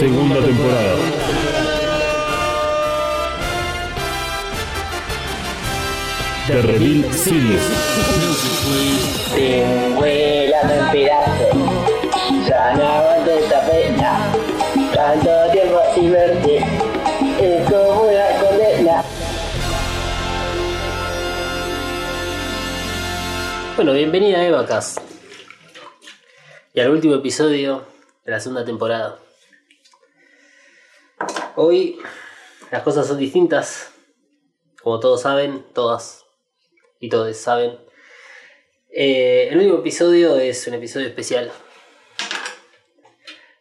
Segunda 0.00 0.40
temporada. 0.40 1.09
The 6.50 6.62
Reveal 6.62 7.12
Series. 7.12 7.62
Te 9.32 9.94
vuelan 9.94 10.68
en 10.68 10.90
pedazos. 10.90 12.48
Ya 12.48 12.74
no 12.74 12.84
aguanto 12.84 13.30
esta 13.30 13.66
pena. 13.68 14.32
Tanto 14.92 15.52
tiempo 15.52 15.80
sin 15.94 16.10
verte. 16.10 16.56
Es 17.38 17.70
como 17.70 18.02
una 18.02 18.40
condena. 18.40 19.04
Bueno, 23.76 23.92
bienvenida 23.92 24.38
a 24.38 24.46
Evacast. 24.46 24.98
Y 26.74 26.80
al 26.80 26.90
último 26.90 27.14
episodio 27.14 27.84
de 28.24 28.32
la 28.32 28.40
segunda 28.40 28.64
temporada. 28.64 29.20
Hoy 31.54 32.00
las 32.72 32.82
cosas 32.82 33.06
son 33.06 33.18
distintas. 33.18 33.92
Como 34.82 34.98
todos 34.98 35.22
saben, 35.22 35.64
todas 35.72 36.24
y 37.00 37.08
todos 37.08 37.36
saben. 37.36 37.78
Eh, 38.92 39.48
el 39.50 39.58
último 39.58 39.78
episodio 39.78 40.36
es 40.36 40.66
un 40.66 40.74
episodio 40.74 41.06
especial. 41.06 41.50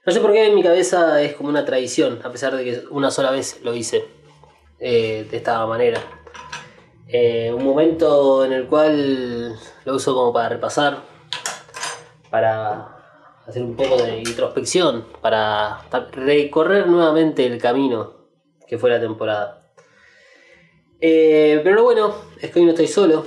No 0.06 0.12
sé 0.12 0.20
por 0.20 0.32
qué 0.32 0.48
en 0.48 0.56
mi 0.56 0.64
cabeza 0.64 1.22
es 1.22 1.36
como 1.36 1.50
una 1.50 1.66
tradición, 1.66 2.20
a 2.24 2.32
pesar 2.32 2.56
de 2.56 2.64
que 2.64 2.84
una 2.90 3.12
sola 3.12 3.32
vez 3.32 3.62
lo 3.64 3.74
hice 3.74 4.06
eh, 4.80 5.28
de 5.30 5.38
esta 5.38 5.66
manera. 5.66 6.02
Eh, 7.08 7.52
un 7.54 7.64
momento 7.64 8.46
en 8.46 8.54
el 8.54 8.68
cual 8.68 9.58
lo 9.86 9.96
uso 9.96 10.14
como 10.14 10.34
para 10.34 10.50
repasar, 10.50 11.04
para 12.30 12.98
hacer 13.48 13.64
un 13.64 13.76
poco 13.76 13.98
de 13.98 14.20
introspección, 14.20 15.08
para 15.22 15.82
recorrer 16.12 16.88
nuevamente 16.88 17.46
el 17.46 17.60
camino 17.60 18.14
que 18.68 18.78
fue 18.78 18.90
la 18.90 19.00
temporada. 19.00 19.59
Eh, 21.02 21.62
pero 21.64 21.84
bueno 21.84 22.14
es 22.42 22.52
que 22.52 22.60
hoy 22.60 22.66
no 22.66 22.72
estoy 22.72 22.88
solo, 22.88 23.26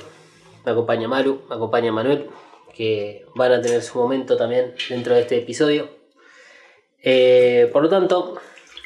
me 0.64 0.72
acompaña 0.72 1.08
Maru, 1.08 1.42
me 1.48 1.54
acompaña 1.54 1.90
Manuel, 1.90 2.28
que 2.74 3.26
van 3.34 3.52
a 3.52 3.60
tener 3.60 3.82
su 3.82 3.98
momento 3.98 4.36
también 4.36 4.74
dentro 4.88 5.14
de 5.14 5.22
este 5.22 5.38
episodio. 5.38 5.88
Eh, 7.02 7.68
por 7.72 7.82
lo 7.82 7.88
tanto, 7.88 8.36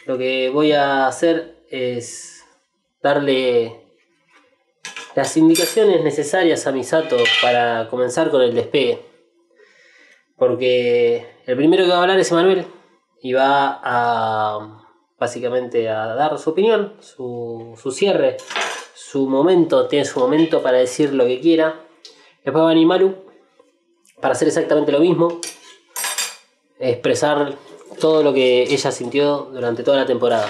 lo 0.07 0.17
que 0.17 0.51
voy 0.51 0.73
a 0.73 1.07
hacer 1.07 1.65
es 1.71 2.45
darle 3.03 3.87
las 5.15 5.37
indicaciones 5.37 6.03
necesarias 6.03 6.67
a 6.67 6.73
Misato 6.73 7.17
para 7.43 7.89
comenzar 7.89 8.31
con 8.31 8.43
el 8.43 8.55
despegue. 8.55 9.01
Porque 10.37 11.27
el 11.47 11.57
primero 11.57 11.85
que 11.85 11.91
va 11.91 11.99
a 11.99 12.03
hablar 12.03 12.19
es 12.19 12.31
Emanuel 12.31 12.67
y 13.23 13.33
va 13.33 13.81
a 13.83 14.83
básicamente 15.19 15.89
a 15.89 16.15
dar 16.15 16.39
su 16.39 16.51
opinión, 16.51 16.95
su, 17.01 17.75
su 17.81 17.91
cierre, 17.91 18.37
su 18.97 19.29
momento, 19.29 19.89
tiene 19.89 20.07
su 20.07 20.19
momento 20.19 20.63
para 20.63 20.79
decir 20.79 21.13
lo 21.13 21.27
que 21.27 21.39
quiera. 21.39 21.83
Después 22.43 22.65
va 22.65 22.71
Animalu 22.71 23.15
para 24.23 24.33
hacer 24.33 24.49
exactamente 24.49 24.91
lo 24.91 25.01
mismo, 25.01 25.39
expresar 26.79 27.55
todo 28.01 28.23
lo 28.23 28.33
que 28.33 28.63
ella 28.63 28.91
sintió 28.91 29.51
durante 29.53 29.83
toda 29.83 29.99
la 29.99 30.07
temporada. 30.07 30.49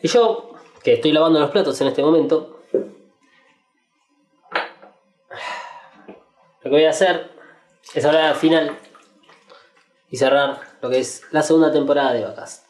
Y 0.00 0.06
yo, 0.06 0.52
que 0.84 0.94
estoy 0.94 1.10
lavando 1.10 1.40
los 1.40 1.50
platos 1.50 1.80
en 1.80 1.88
este 1.88 2.02
momento, 2.02 2.60
lo 6.62 6.62
que 6.62 6.68
voy 6.68 6.84
a 6.84 6.90
hacer 6.90 7.32
es 7.92 8.04
hablar 8.04 8.26
al 8.26 8.36
final 8.36 8.78
y 10.10 10.16
cerrar 10.16 10.60
lo 10.80 10.90
que 10.90 11.00
es 11.00 11.22
la 11.32 11.42
segunda 11.42 11.72
temporada 11.72 12.12
de 12.12 12.24
Vacas. 12.24 12.64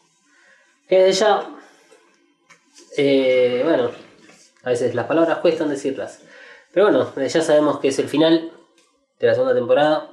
Que 0.87 1.03
desde 1.03 1.19
ya, 1.19 1.58
eh, 3.01 3.61
bueno, 3.63 3.91
a 4.63 4.69
veces 4.69 4.93
las 4.93 5.05
palabras 5.05 5.37
cuestan 5.37 5.69
decirlas. 5.69 6.19
Pero 6.73 6.87
bueno, 6.87 7.11
desde 7.15 7.39
ya 7.39 7.45
sabemos 7.45 7.79
que 7.79 7.87
es 7.87 7.99
el 7.99 8.09
final 8.09 8.51
de 9.19 9.27
la 9.27 9.33
segunda 9.33 9.55
temporada 9.55 10.11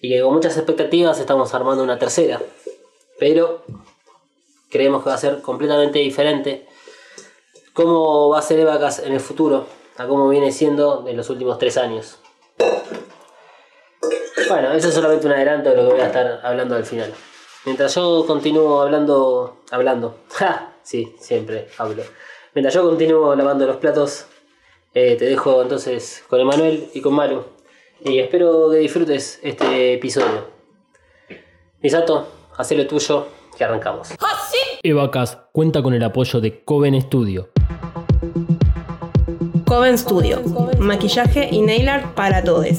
y 0.00 0.10
que 0.10 0.20
con 0.20 0.34
muchas 0.34 0.56
expectativas 0.56 1.18
estamos 1.18 1.54
armando 1.54 1.82
una 1.82 1.98
tercera. 1.98 2.42
Pero 3.18 3.64
creemos 4.70 5.02
que 5.02 5.08
va 5.08 5.14
a 5.14 5.18
ser 5.18 5.40
completamente 5.40 5.98
diferente 5.98 6.66
cómo 7.72 8.28
va 8.28 8.38
a 8.38 8.42
ser 8.42 8.60
Evacas 8.60 8.98
en 8.98 9.14
el 9.14 9.20
futuro 9.20 9.66
a 9.96 10.06
cómo 10.06 10.28
viene 10.28 10.52
siendo 10.52 11.06
en 11.08 11.16
los 11.16 11.30
últimos 11.30 11.58
tres 11.58 11.78
años. 11.78 12.18
Bueno, 14.48 14.72
eso 14.72 14.88
es 14.88 14.94
solamente 14.94 15.26
un 15.26 15.32
adelanto 15.32 15.70
de 15.70 15.76
lo 15.76 15.86
que 15.86 15.92
voy 15.94 16.00
a 16.02 16.06
estar 16.06 16.40
hablando 16.44 16.76
al 16.76 16.84
final. 16.84 17.14
Mientras 17.64 17.94
yo 17.94 18.26
continúo 18.26 18.82
hablando, 18.82 19.62
hablando, 19.70 20.18
ja, 20.34 20.73
sí, 20.84 21.16
siempre 21.18 21.66
hablo. 21.78 22.04
Mientras 22.54 22.72
yo 22.74 22.84
continúo 22.84 23.34
lavando 23.34 23.66
los 23.66 23.78
platos, 23.78 24.26
eh, 24.94 25.16
te 25.16 25.24
dejo 25.24 25.60
entonces 25.60 26.22
con 26.28 26.40
Emanuel 26.40 26.88
y 26.94 27.00
con 27.00 27.14
Maru. 27.14 27.44
Y 28.04 28.20
espero 28.20 28.70
que 28.70 28.78
disfrutes 28.78 29.40
este 29.42 29.94
episodio. 29.94 30.46
Misato, 31.82 32.28
haz 32.56 32.70
lo 32.70 32.86
tuyo, 32.86 33.26
que 33.56 33.64
arrancamos. 33.64 34.10
Evacast 34.82 35.40
cuenta 35.52 35.82
con 35.82 35.94
el 35.94 36.02
apoyo 36.04 36.40
de 36.40 36.62
Coven 36.62 37.00
Studio. 37.00 37.48
Coven 39.66 39.98
Studio, 39.98 40.42
maquillaje 40.78 41.48
y 41.50 41.62
nail 41.62 41.88
art 41.88 42.14
para 42.14 42.44
todos. 42.44 42.78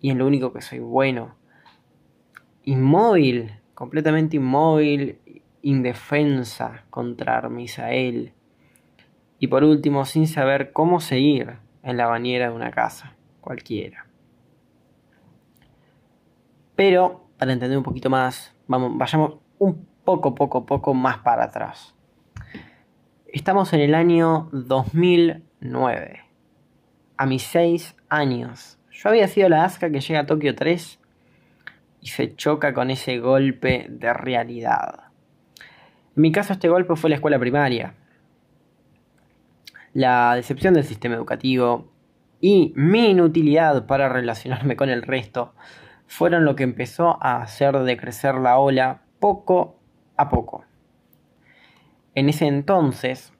y 0.00 0.10
en 0.10 0.18
lo 0.18 0.26
único 0.26 0.52
que 0.52 0.62
soy 0.62 0.78
bueno. 0.78 1.34
Inmóvil, 2.64 3.52
completamente 3.74 4.36
inmóvil, 4.36 5.18
indefensa 5.62 6.84
contra 6.90 7.38
Armisael. 7.38 8.34
Y 9.38 9.46
por 9.48 9.64
último, 9.64 10.04
sin 10.04 10.26
saber 10.26 10.72
cómo 10.72 11.00
seguir 11.00 11.58
en 11.82 11.96
la 11.96 12.06
bañera 12.06 12.50
de 12.50 12.54
una 12.54 12.70
casa, 12.70 13.14
cualquiera. 13.40 14.06
Pero, 16.76 17.26
para 17.38 17.52
entender 17.52 17.78
un 17.78 17.84
poquito 17.84 18.10
más, 18.10 18.54
vamos, 18.66 18.92
vayamos 18.96 19.38
un 19.58 19.86
poco, 20.04 20.34
poco, 20.34 20.66
poco 20.66 20.94
más 20.94 21.18
para 21.18 21.44
atrás. 21.44 21.94
Estamos 23.26 23.72
en 23.72 23.80
el 23.80 23.94
año 23.94 24.48
2009. 24.52 26.20
A 27.16 27.26
mis 27.26 27.42
6 27.44 27.96
años. 28.08 28.78
Yo 28.90 29.08
había 29.08 29.28
sido 29.28 29.48
la 29.48 29.64
Asuka 29.64 29.90
que 29.90 30.00
llega 30.00 30.20
a 30.20 30.26
Tokio 30.26 30.54
3 30.54 31.00
y 32.00 32.08
se 32.08 32.34
choca 32.34 32.74
con 32.74 32.90
ese 32.90 33.18
golpe 33.18 33.86
de 33.88 34.12
realidad. 34.12 35.11
En 36.14 36.22
mi 36.22 36.32
caso 36.32 36.52
este 36.52 36.68
golpe 36.68 36.96
fue 36.96 37.10
la 37.10 37.16
escuela 37.16 37.38
primaria. 37.38 37.94
La 39.94 40.34
decepción 40.34 40.74
del 40.74 40.84
sistema 40.84 41.14
educativo 41.14 41.90
y 42.40 42.72
mi 42.76 43.10
inutilidad 43.10 43.86
para 43.86 44.08
relacionarme 44.08 44.76
con 44.76 44.90
el 44.90 45.02
resto 45.02 45.54
fueron 46.06 46.44
lo 46.44 46.56
que 46.56 46.64
empezó 46.64 47.22
a 47.22 47.40
hacer 47.40 47.78
decrecer 47.78 48.34
la 48.34 48.58
ola 48.58 49.02
poco 49.20 49.78
a 50.16 50.28
poco. 50.28 50.64
En 52.14 52.28
ese 52.28 52.46
entonces, 52.46 53.32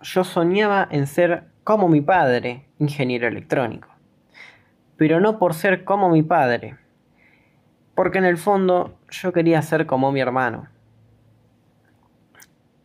yo 0.00 0.24
soñaba 0.24 0.88
en 0.90 1.06
ser 1.06 1.48
como 1.64 1.88
mi 1.88 2.00
padre, 2.00 2.68
ingeniero 2.78 3.28
electrónico. 3.28 3.88
Pero 4.96 5.20
no 5.20 5.38
por 5.38 5.52
ser 5.52 5.84
como 5.84 6.08
mi 6.08 6.22
padre, 6.22 6.76
porque 7.94 8.18
en 8.18 8.24
el 8.24 8.38
fondo 8.38 8.98
yo 9.10 9.32
quería 9.32 9.60
ser 9.62 9.86
como 9.86 10.12
mi 10.12 10.20
hermano. 10.20 10.68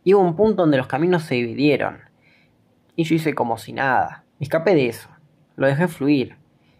Y 0.04 0.14
hubo 0.14 0.22
un 0.22 0.36
punto 0.36 0.62
donde 0.62 0.78
los 0.78 0.86
caminos 0.86 1.24
se 1.24 1.34
dividieron, 1.34 1.98
y 2.96 3.04
yo 3.04 3.14
hice 3.14 3.34
como 3.34 3.58
si 3.58 3.72
nada. 3.72 4.24
Me 4.38 4.44
escapé 4.44 4.74
de 4.74 4.88
eso, 4.88 5.08
lo 5.56 5.66
dejé 5.66 5.88
fluir. 5.88 6.36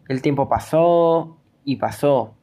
El 0.08 0.22
tiempo 0.22 0.49
pasó 0.49 1.38
y 1.64 1.76
pasó, 1.76 2.34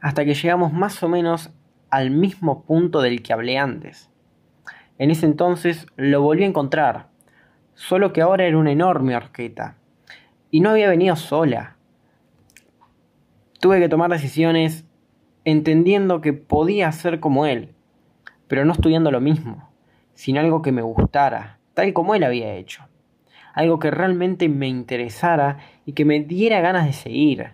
hasta 0.00 0.24
que 0.24 0.34
llegamos 0.34 0.72
más 0.72 1.02
o 1.02 1.08
menos 1.08 1.52
al 1.90 2.10
mismo 2.10 2.64
punto 2.64 3.00
del 3.00 3.22
que 3.22 3.32
hablé 3.32 3.58
antes. 3.58 4.10
En 4.98 5.10
ese 5.10 5.26
entonces 5.26 5.86
lo 5.96 6.22
volví 6.22 6.44
a 6.44 6.48
encontrar, 6.48 7.08
solo 7.74 8.12
que 8.12 8.20
ahora 8.20 8.46
era 8.46 8.58
una 8.58 8.72
enorme 8.72 9.16
horqueta. 9.16 9.76
Y 10.50 10.60
no 10.60 10.70
había 10.70 10.88
venido 10.88 11.16
sola. 11.16 11.76
Tuve 13.60 13.80
que 13.80 13.88
tomar 13.88 14.10
decisiones 14.10 14.84
entendiendo 15.44 16.20
que 16.20 16.32
podía 16.32 16.90
ser 16.92 17.20
como 17.20 17.46
él, 17.46 17.74
pero 18.46 18.64
no 18.64 18.72
estudiando 18.72 19.10
lo 19.10 19.20
mismo, 19.20 19.68
sino 20.14 20.40
algo 20.40 20.62
que 20.62 20.72
me 20.72 20.82
gustara, 20.82 21.58
tal 21.74 21.92
como 21.92 22.14
él 22.14 22.24
había 22.24 22.54
hecho. 22.54 22.84
Algo 23.52 23.78
que 23.78 23.90
realmente 23.90 24.48
me 24.48 24.68
interesara 24.68 25.58
y 25.86 25.92
que 25.92 26.04
me 26.04 26.20
diera 26.20 26.60
ganas 26.60 26.86
de 26.86 26.92
seguir. 26.92 27.50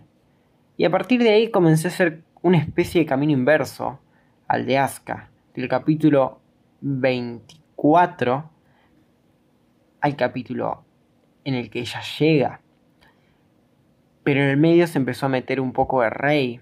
Y 0.77 0.85
a 0.85 0.91
partir 0.91 1.23
de 1.23 1.31
ahí 1.31 1.51
comencé 1.51 1.89
a 1.89 1.91
hacer 1.91 2.23
una 2.43 2.59
especie 2.59 3.03
de 3.03 3.07
camino 3.07 3.33
inverso 3.33 4.01
al 4.49 4.65
de 4.65 4.79
Aska, 4.79 5.31
del 5.55 5.69
capítulo 5.69 6.41
24 6.81 8.51
al 10.01 10.17
capítulo 10.17 10.85
en 11.45 11.55
el 11.55 11.71
que 11.71 11.81
ella 11.81 12.01
llega. 12.19 12.61
Pero 14.23 14.43
en 14.43 14.49
el 14.49 14.57
medio 14.57 14.87
se 14.87 14.99
empezó 14.99 15.27
a 15.27 15.31
meter 15.31 15.61
un 15.61 15.73
poco 15.73 16.03
de 16.03 16.11
rey. 16.11 16.61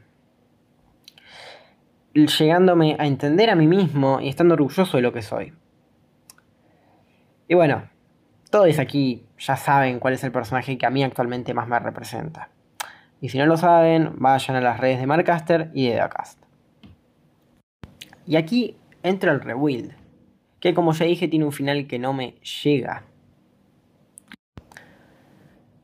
Llegándome 2.15 2.97
a 2.99 3.07
entender 3.07 3.51
a 3.51 3.55
mí 3.55 3.67
mismo 3.67 4.21
y 4.21 4.29
estando 4.29 4.55
orgulloso 4.55 4.97
de 4.97 5.03
lo 5.03 5.13
que 5.13 5.23
soy. 5.23 5.53
Y 7.49 7.55
bueno, 7.55 7.89
todos 8.51 8.79
aquí 8.79 9.27
ya 9.39 9.57
saben 9.57 9.99
cuál 9.99 10.15
es 10.15 10.23
el 10.23 10.31
personaje 10.33 10.79
que 10.79 10.87
a 10.87 10.91
mí 10.91 11.03
actualmente 11.03 11.55
más 11.55 11.67
me 11.67 11.79
representa. 11.79 12.51
Y 13.21 13.31
si 13.31 13.39
no 13.39 13.47
lo 13.47 13.57
saben, 13.57 14.13
vayan 14.19 14.57
a 14.57 14.61
las 14.61 14.79
redes 14.79 15.01
de 15.01 15.07
Marcaster 15.07 15.71
y 15.75 15.89
de 15.89 15.97
Dacast. 15.97 16.41
Y 18.27 18.37
aquí 18.37 18.77
entra 19.03 19.33
el 19.33 19.41
rebuild, 19.41 19.93
que 20.61 20.75
como 20.75 20.93
ya 20.93 21.07
dije 21.07 21.27
tiene 21.27 21.47
un 21.47 21.53
final 21.53 21.87
que 21.87 21.99
no 21.99 22.13
me 22.13 22.35
llega 22.63 23.05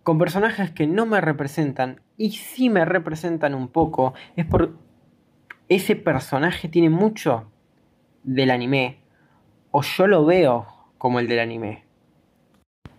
con 0.05 0.19
personajes 0.19 0.70
que 0.70 0.87
no 0.87 1.06
me 1.06 1.20
representan 1.20 2.00
y 2.16 2.32
sí 2.32 2.69
me 2.69 2.84
representan 2.84 3.55
un 3.55 3.69
poco, 3.69 4.12
es 4.37 4.44
por 4.44 4.76
ese 5.69 5.96
personaje 5.96 6.69
tiene 6.69 6.90
mucho 6.90 7.50
del 8.22 8.50
anime, 8.50 9.00
o 9.70 9.82
yo 9.82 10.06
lo 10.06 10.25
veo 10.26 10.66
como 11.04 11.20
el 11.20 11.28
del 11.28 11.40
anime. 11.40 11.84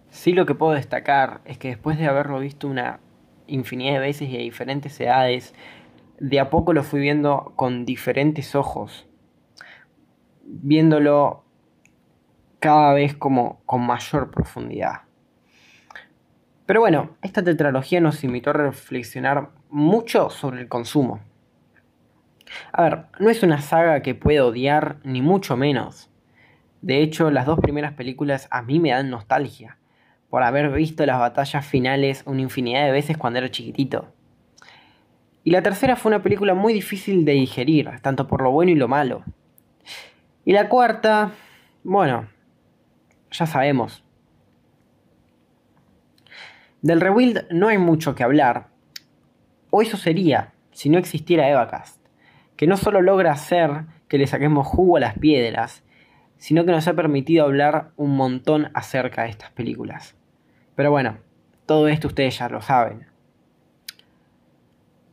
Sí 0.10 0.34
lo 0.34 0.46
que 0.46 0.54
puedo 0.54 0.74
destacar 0.74 1.42
es 1.44 1.58
que 1.58 1.70
después 1.70 1.98
de 1.98 2.06
haberlo 2.06 2.38
visto 2.40 2.68
una 2.68 3.00
infinidad 3.48 3.94
de 3.94 4.00
veces 4.00 4.30
y 4.30 4.36
a 4.36 4.42
diferentes 4.42 5.02
edades, 5.02 5.56
de 6.20 6.40
a 6.40 6.52
poco 6.52 6.72
lo 6.72 6.84
fui 6.84 7.00
viendo 7.00 7.54
con 7.56 7.84
diferentes 7.84 8.54
ojos, 8.54 9.08
viéndolo 10.44 11.46
cada 12.60 12.94
vez 12.94 13.16
como 13.16 13.64
con 13.66 13.82
mayor 13.82 14.30
profundidad. 14.30 15.02
Pero 16.68 16.82
bueno, 16.82 17.18
esta 17.24 17.44
tetralogía 17.44 18.02
nos 18.02 18.24
invitó 18.24 18.52
a 18.52 18.54
reflexionar 18.54 19.50
mucho 19.72 20.30
sobre 20.30 20.62
el 20.62 20.68
consumo. 20.68 21.22
A 22.72 22.84
ver, 22.84 23.06
no 23.20 23.32
es 23.32 23.42
una 23.42 23.62
saga 23.62 24.04
que 24.04 24.14
pueda 24.14 24.46
odiar, 24.46 25.00
ni 25.04 25.24
mucho 25.24 25.58
menos. 25.58 26.12
De 26.86 27.02
hecho, 27.02 27.32
las 27.32 27.48
dos 27.48 27.60
primeras 27.60 27.94
películas 27.94 28.48
a 28.52 28.62
mí 28.62 28.80
me 28.80 28.92
dan 28.92 29.10
nostalgia, 29.10 29.80
por 30.30 30.44
haber 30.44 30.72
visto 30.72 31.04
las 31.08 31.18
batallas 31.18 31.66
finales 31.66 32.22
una 32.28 32.42
infinidad 32.42 32.86
de 32.86 32.92
veces 32.92 33.18
cuando 33.18 33.40
era 33.40 33.50
chiquitito. 33.50 34.14
Y 35.44 35.50
la 35.50 35.64
tercera 35.64 35.96
fue 35.96 36.12
una 36.12 36.22
película 36.22 36.54
muy 36.54 36.74
difícil 36.74 37.26
de 37.26 37.32
digerir, 37.32 37.90
tanto 38.04 38.28
por 38.28 38.44
lo 38.44 38.52
bueno 38.52 38.72
y 38.72 38.76
lo 38.76 38.88
malo. 38.88 39.24
Y 40.46 40.54
la 40.54 40.70
cuarta, 40.70 41.32
bueno, 41.84 42.28
ya 43.32 43.48
sabemos, 43.48 44.04
del 46.84 47.02
rebuild 47.02 47.48
no 47.50 47.70
hay 47.70 47.80
mucho 47.80 48.14
que 48.14 48.24
hablar, 48.24 48.68
o 49.72 49.82
eso 49.82 49.98
sería 49.98 50.54
si 50.70 50.90
no 50.90 51.00
existiera 51.00 51.50
Evacast, 51.50 52.00
que 52.56 52.68
no 52.68 52.78
solo 52.78 53.02
logra 53.02 53.32
hacer 53.32 53.86
que 54.08 54.20
le 54.20 54.28
saquemos 54.28 54.68
jugo 54.68 54.98
a 54.98 55.00
las 55.00 55.18
piedras, 55.18 55.82
sino 56.46 56.64
que 56.64 56.72
nos 56.72 56.88
ha 56.88 56.94
permitido 56.94 57.44
hablar 57.44 57.90
un 57.96 58.16
montón 58.16 58.70
acerca 58.76 59.24
de 59.24 59.30
estas 59.30 59.50
películas. 59.50 60.16
Pero 60.76 60.92
bueno, 60.92 61.18
todo 61.66 61.88
esto 61.88 62.08
ustedes 62.08 62.38
ya 62.38 62.50
lo 62.50 62.62
saben. 62.62 63.08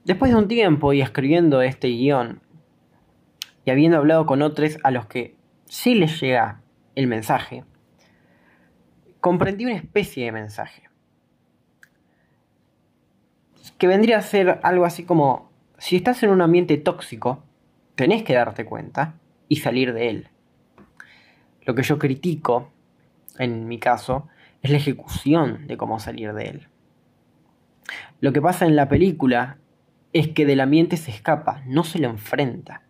Después 0.04 0.30
de 0.30 0.36
un 0.36 0.46
tiempo 0.46 0.92
y 0.92 1.00
escribiendo 1.00 1.62
este 1.62 1.88
guion, 1.88 2.42
y 3.64 3.70
habiendo 3.70 3.96
hablado 3.96 4.26
con 4.26 4.42
otros 4.42 4.76
a 4.82 4.90
los 4.90 5.06
que 5.06 5.34
sí 5.64 5.94
les 5.94 6.20
llega 6.20 6.60
el 6.96 7.06
mensaje, 7.06 7.64
comprendí 9.22 9.64
una 9.64 9.76
especie 9.76 10.26
de 10.26 10.32
mensaje 10.32 10.82
que 13.78 13.86
vendría 13.86 14.18
a 14.18 14.20
ser 14.20 14.60
algo 14.62 14.84
así 14.84 15.04
como, 15.04 15.50
si 15.78 15.96
estás 15.96 16.22
en 16.24 16.28
un 16.28 16.42
ambiente 16.42 16.76
tóxico, 16.76 17.42
tenés 17.94 18.22
que 18.22 18.34
darte 18.34 18.66
cuenta 18.66 19.14
y 19.48 19.56
salir 19.56 19.94
de 19.94 20.10
él. 20.10 20.28
Lo 21.64 21.74
que 21.74 21.82
yo 21.82 21.98
critico, 21.98 22.70
en 23.38 23.68
mi 23.68 23.78
caso, 23.78 24.28
es 24.62 24.70
la 24.70 24.76
ejecución 24.76 25.66
de 25.66 25.76
cómo 25.76 25.98
salir 25.98 26.32
de 26.32 26.44
él. 26.44 26.68
Lo 28.20 28.32
que 28.32 28.40
pasa 28.40 28.66
en 28.66 28.76
la 28.76 28.88
película 28.88 29.58
es 30.12 30.28
que 30.28 30.46
del 30.46 30.60
ambiente 30.60 30.96
se 30.96 31.10
escapa, 31.10 31.62
no 31.66 31.84
se 31.84 31.98
lo 31.98 32.08
enfrenta. 32.08 32.82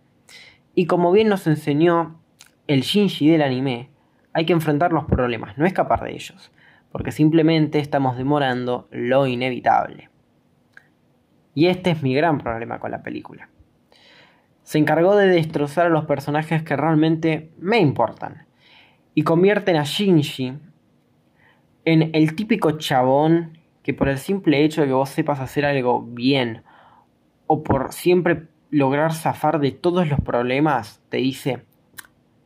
Y 0.74 0.86
como 0.86 1.12
bien 1.12 1.28
nos 1.28 1.46
enseñó 1.46 2.20
el 2.66 2.82
Shinji 2.82 3.28
del 3.28 3.42
anime, 3.42 3.90
hay 4.32 4.46
que 4.46 4.52
enfrentar 4.52 4.92
los 4.92 5.04
problemas, 5.04 5.58
no 5.58 5.66
escapar 5.66 6.02
de 6.02 6.12
ellos, 6.12 6.52
porque 6.90 7.12
simplemente 7.12 7.78
estamos 7.78 8.16
demorando 8.16 8.88
lo 8.90 9.26
inevitable. 9.26 10.08
Y 11.54 11.66
este 11.66 11.90
es 11.90 12.02
mi 12.02 12.14
gran 12.14 12.38
problema 12.38 12.78
con 12.78 12.90
la 12.90 13.02
película. 13.02 13.48
Se 14.62 14.78
encargó 14.78 15.16
de 15.16 15.26
destrozar 15.26 15.86
a 15.86 15.90
los 15.90 16.06
personajes 16.06 16.62
que 16.62 16.76
realmente 16.76 17.50
me 17.58 17.78
importan, 17.78 18.46
y 19.14 19.22
convierten 19.22 19.76
a 19.76 19.84
Shinji 19.84 20.54
en 21.84 22.10
el 22.14 22.34
típico 22.34 22.72
chabón 22.72 23.58
que 23.82 23.94
por 23.94 24.08
el 24.08 24.18
simple 24.18 24.64
hecho 24.64 24.80
de 24.80 24.86
que 24.86 24.92
vos 24.92 25.10
sepas 25.10 25.40
hacer 25.40 25.64
algo 25.64 26.02
bien, 26.02 26.62
o 27.46 27.62
por 27.62 27.92
siempre 27.92 28.46
lograr 28.70 29.12
zafar 29.12 29.58
de 29.58 29.72
todos 29.72 30.08
los 30.08 30.20
problemas, 30.20 31.02
te 31.08 31.18
dice, 31.18 31.64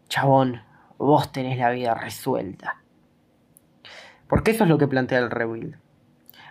chabón, 0.08 0.62
vos 0.98 1.30
tenés 1.30 1.58
la 1.58 1.70
vida 1.70 1.94
resuelta. 1.94 2.82
Porque 4.26 4.50
eso 4.50 4.64
es 4.64 4.70
lo 4.70 4.78
que 4.78 4.88
plantea 4.88 5.18
el 5.18 5.30
rebuild. 5.30 5.76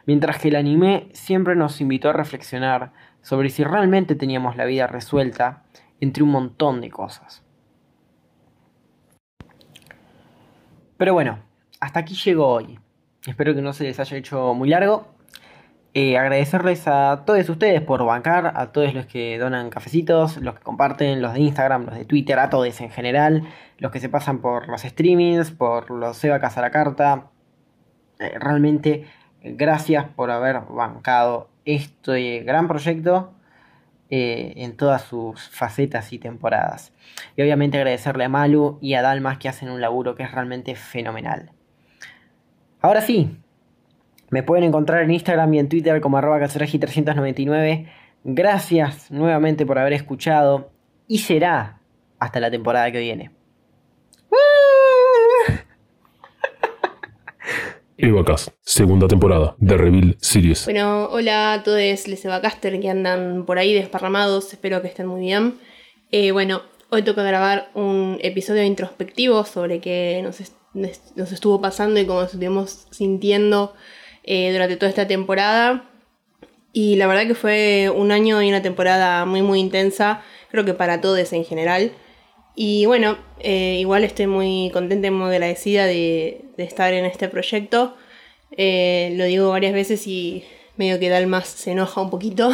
Mientras 0.05 0.39
que 0.39 0.49
el 0.49 0.55
anime 0.55 1.09
siempre 1.13 1.55
nos 1.55 1.81
invitó 1.81 2.09
a 2.09 2.13
reflexionar 2.13 2.93
sobre 3.21 3.49
si 3.49 3.63
realmente 3.63 4.15
teníamos 4.15 4.55
la 4.55 4.65
vida 4.65 4.87
resuelta 4.87 5.63
entre 5.99 6.23
un 6.23 6.29
montón 6.29 6.79
de 6.79 6.91
cosas. 6.91 7.44
Pero 10.97 11.13
bueno, 11.13 11.39
hasta 11.79 11.99
aquí 11.99 12.15
llegó 12.15 12.47
hoy. 12.47 12.79
Espero 13.27 13.53
que 13.53 13.61
no 13.61 13.73
se 13.73 13.83
les 13.83 13.99
haya 13.99 14.17
hecho 14.17 14.53
muy 14.53 14.69
largo. 14.69 15.07
Eh, 15.93 16.17
agradecerles 16.17 16.87
a 16.87 17.23
todos 17.25 17.47
ustedes 17.47 17.81
por 17.81 18.03
bancar, 18.05 18.51
a 18.55 18.71
todos 18.71 18.93
los 18.93 19.05
que 19.05 19.37
donan 19.37 19.69
cafecitos, 19.69 20.37
los 20.37 20.55
que 20.55 20.61
comparten, 20.61 21.21
los 21.21 21.33
de 21.33 21.39
Instagram, 21.39 21.85
los 21.85 21.95
de 21.95 22.05
Twitter, 22.05 22.37
a 22.37 22.49
todos 22.49 22.81
en 22.81 22.89
general, 22.91 23.43
los 23.77 23.91
que 23.91 24.01
se 24.01 24.09
pasan 24.09 24.39
por 24.39 24.67
los 24.67 24.81
streamings, 24.81 25.51
por 25.51 25.91
los 25.91 26.17
Sebacas 26.17 26.57
a 26.57 26.61
la 26.61 26.71
carta. 26.71 27.27
Eh, 28.19 28.37
realmente, 28.39 29.07
gracias 29.41 30.05
por 30.15 30.31
haber 30.31 30.61
bancado 30.69 31.49
este 31.63 32.41
gran 32.41 32.67
proyecto 32.67 33.33
eh, 34.09 34.53
en 34.57 34.77
todas 34.77 35.03
sus 35.03 35.49
facetas 35.49 36.13
y 36.13 36.19
temporadas. 36.19 36.93
Y 37.35 37.41
obviamente 37.41 37.77
agradecerle 37.77 38.25
a 38.25 38.29
Malu 38.29 38.77
y 38.81 38.93
a 38.93 39.01
Dalmas 39.01 39.37
que 39.37 39.49
hacen 39.49 39.69
un 39.69 39.81
laburo 39.81 40.15
que 40.15 40.23
es 40.23 40.31
realmente 40.31 40.75
fenomenal. 40.75 41.51
Ahora 42.81 43.01
sí, 43.01 43.37
me 44.29 44.43
pueden 44.43 44.63
encontrar 44.63 45.01
en 45.01 45.11
Instagram 45.11 45.53
y 45.53 45.59
en 45.59 45.69
Twitter 45.69 46.01
como 46.01 46.17
arroba 46.17 46.39
399 46.39 47.89
Gracias 48.27 49.11
nuevamente 49.11 49.67
por 49.67 49.77
haber 49.77 49.93
escuchado 49.93 50.71
y 51.07 51.19
será 51.19 51.79
hasta 52.17 52.39
la 52.39 52.49
temporada 52.49 52.91
que 52.91 52.99
viene. 52.99 53.34
Evacast, 57.97 58.49
segunda 58.61 59.07
temporada 59.07 59.55
de 59.57 59.77
Reveal 59.77 60.17
Series. 60.19 60.65
Bueno, 60.65 61.05
hola 61.11 61.53
a 61.53 61.63
todos 61.63 61.79
les 61.79 62.25
Evacaster 62.25 62.77
que 62.81 62.89
andan 62.89 63.45
por 63.45 63.57
ahí 63.57 63.73
desparramados, 63.73 64.51
espero 64.51 64.81
que 64.81 64.89
estén 64.89 65.07
muy 65.07 65.21
bien. 65.21 65.55
Eh, 66.11 66.31
bueno, 66.31 66.61
hoy 66.89 67.03
toca 67.03 67.23
grabar 67.23 67.69
un 67.73 68.17
episodio 68.21 68.63
introspectivo 68.63 69.45
sobre 69.45 69.79
qué 69.79 70.19
nos, 70.23 70.41
nos 70.73 71.31
estuvo 71.31 71.61
pasando 71.61 71.97
y 71.99 72.05
cómo 72.05 72.21
nos 72.21 72.33
estuvimos 72.33 72.87
sintiendo 72.91 73.73
eh, 74.23 74.51
durante 74.51 74.75
toda 74.75 74.89
esta 74.89 75.07
temporada. 75.07 75.89
Y 76.73 76.97
la 76.97 77.07
verdad 77.07 77.27
que 77.27 77.35
fue 77.35 77.89
un 77.95 78.11
año 78.11 78.41
y 78.41 78.49
una 78.49 78.61
temporada 78.61 79.23
muy 79.25 79.41
muy 79.41 79.61
intensa, 79.61 80.21
creo 80.51 80.65
que 80.65 80.73
para 80.73 80.99
todos 80.99 81.31
en 81.31 81.45
general. 81.45 81.93
Y 82.55 82.85
bueno, 82.85 83.17
eh, 83.39 83.77
igual 83.79 84.03
estoy 84.03 84.27
muy 84.27 84.69
contenta 84.73 85.07
y 85.07 85.11
muy 85.11 85.29
agradecida 85.29 85.85
de, 85.85 86.44
estar 86.57 86.93
en 86.93 87.05
este 87.05 87.27
proyecto. 87.27 87.95
Eh, 88.51 89.13
lo 89.15 89.25
digo 89.25 89.49
varias 89.49 89.73
veces 89.73 90.07
y 90.07 90.43
medio 90.77 90.99
que 90.99 91.09
Dalmas 91.09 91.47
se 91.47 91.71
enoja 91.71 92.01
un 92.01 92.09
poquito, 92.09 92.51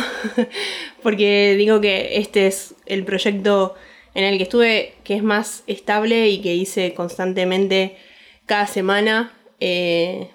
porque 1.03 1.55
digo 1.57 1.81
que 1.81 2.17
este 2.17 2.47
es 2.47 2.75
el 2.85 3.03
proyecto 3.03 3.75
en 4.13 4.23
el 4.25 4.37
que 4.37 4.43
estuve, 4.43 4.93
que 5.03 5.15
es 5.15 5.23
más 5.23 5.63
estable 5.67 6.29
y 6.29 6.41
que 6.41 6.53
hice 6.53 6.93
constantemente 6.93 7.97
cada 8.45 8.67
semana. 8.67 9.33
Eh, 9.59 10.29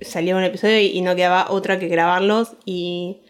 salía 0.00 0.36
un 0.36 0.44
episodio 0.44 0.80
y, 0.80 1.00
no 1.00 1.16
quedaba 1.16 1.50
otra 1.50 1.78
que 1.78 1.88
grabarlos. 1.88 2.52
Y, 2.64 3.22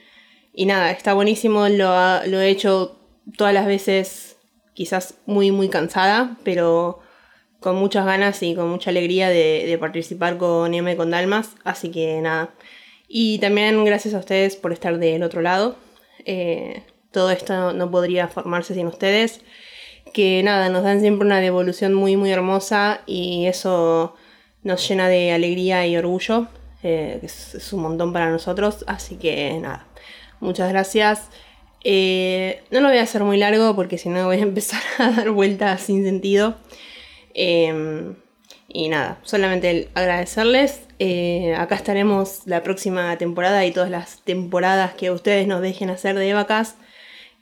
y 0.54 0.66
nada, 0.66 0.90
está 0.90 1.14
buenísimo, 1.14 1.68
lo, 1.68 2.26
lo 2.26 2.40
he 2.40 2.48
hecho 2.48 2.98
todas 3.36 3.54
las 3.54 3.66
veces 3.66 4.36
quizás 4.74 5.14
muy, 5.26 5.50
muy 5.50 5.68
cansada, 5.68 6.36
pero 6.44 7.00
con 7.60 7.76
muchas 7.76 8.06
ganas 8.06 8.42
y 8.42 8.54
con 8.54 8.68
mucha 8.68 8.90
alegría 8.90 9.28
de, 9.28 9.76
participar 9.80 10.38
con 10.38 10.74
M 10.74 10.96
con 10.96 11.10
Dalmas, 11.10 11.50
así 11.64 11.90
que 11.90 12.20
nada. 12.20 12.50
Y 13.08 13.38
también 13.38 13.84
gracias 13.84 14.14
a 14.14 14.18
ustedes 14.18 14.56
por 14.56 14.72
estar 14.72 14.98
del 14.98 15.22
otro 15.22 15.40
lado. 15.40 15.76
Eh, 16.24 16.82
todo 17.10 17.30
esto 17.30 17.72
no 17.72 17.90
podría 17.90 18.28
formarse 18.28 18.74
sin 18.74 18.86
ustedes. 18.86 19.40
Que 20.12 20.42
nada, 20.42 20.68
nos 20.68 20.84
dan 20.84 21.00
siempre 21.00 21.26
una 21.26 21.40
devolución 21.40 21.94
muy, 21.94 22.16
muy 22.16 22.30
hermosa 22.30 23.02
y 23.06 23.46
eso 23.46 24.14
nos 24.62 24.86
llena 24.88 25.08
de 25.08 25.32
alegría 25.32 25.86
y 25.86 25.96
orgullo. 25.96 26.48
Eh, 26.82 27.18
es, 27.22 27.72
un 27.72 27.82
montón 27.82 28.12
para 28.12 28.30
nosotros. 28.30 28.84
Así 28.86 29.16
que 29.16 29.58
nada, 29.60 29.86
muchas 30.40 30.68
gracias. 30.68 31.28
Eh, 31.84 32.62
no 32.70 32.80
lo 32.80 32.88
voy 32.88 32.98
a 32.98 33.02
hacer 33.02 33.22
muy 33.24 33.38
largo 33.38 33.74
porque 33.74 33.98
si 33.98 34.08
no 34.08 34.26
voy 34.26 34.36
a 34.38 34.42
empezar 34.42 34.82
a 34.98 35.10
dar 35.10 35.30
vueltas 35.30 35.82
sin 35.82 36.04
sentido. 36.04 36.56
Em, 37.40 38.16
y 38.68 38.88
nada, 38.88 39.20
solamente 39.22 39.88
agradecerles. 39.94 40.82
Eh, 40.98 41.54
acá 41.56 41.76
estaremos 41.76 42.42
la 42.46 42.64
próxima 42.64 43.16
temporada 43.16 43.64
y 43.64 43.70
todas 43.72 43.90
las 43.90 44.24
temporadas 44.24 44.94
que 44.94 45.12
ustedes 45.12 45.46
nos 45.46 45.62
dejen 45.62 45.90
hacer 45.90 46.16
de 46.16 46.28
Evacas. 46.28 46.76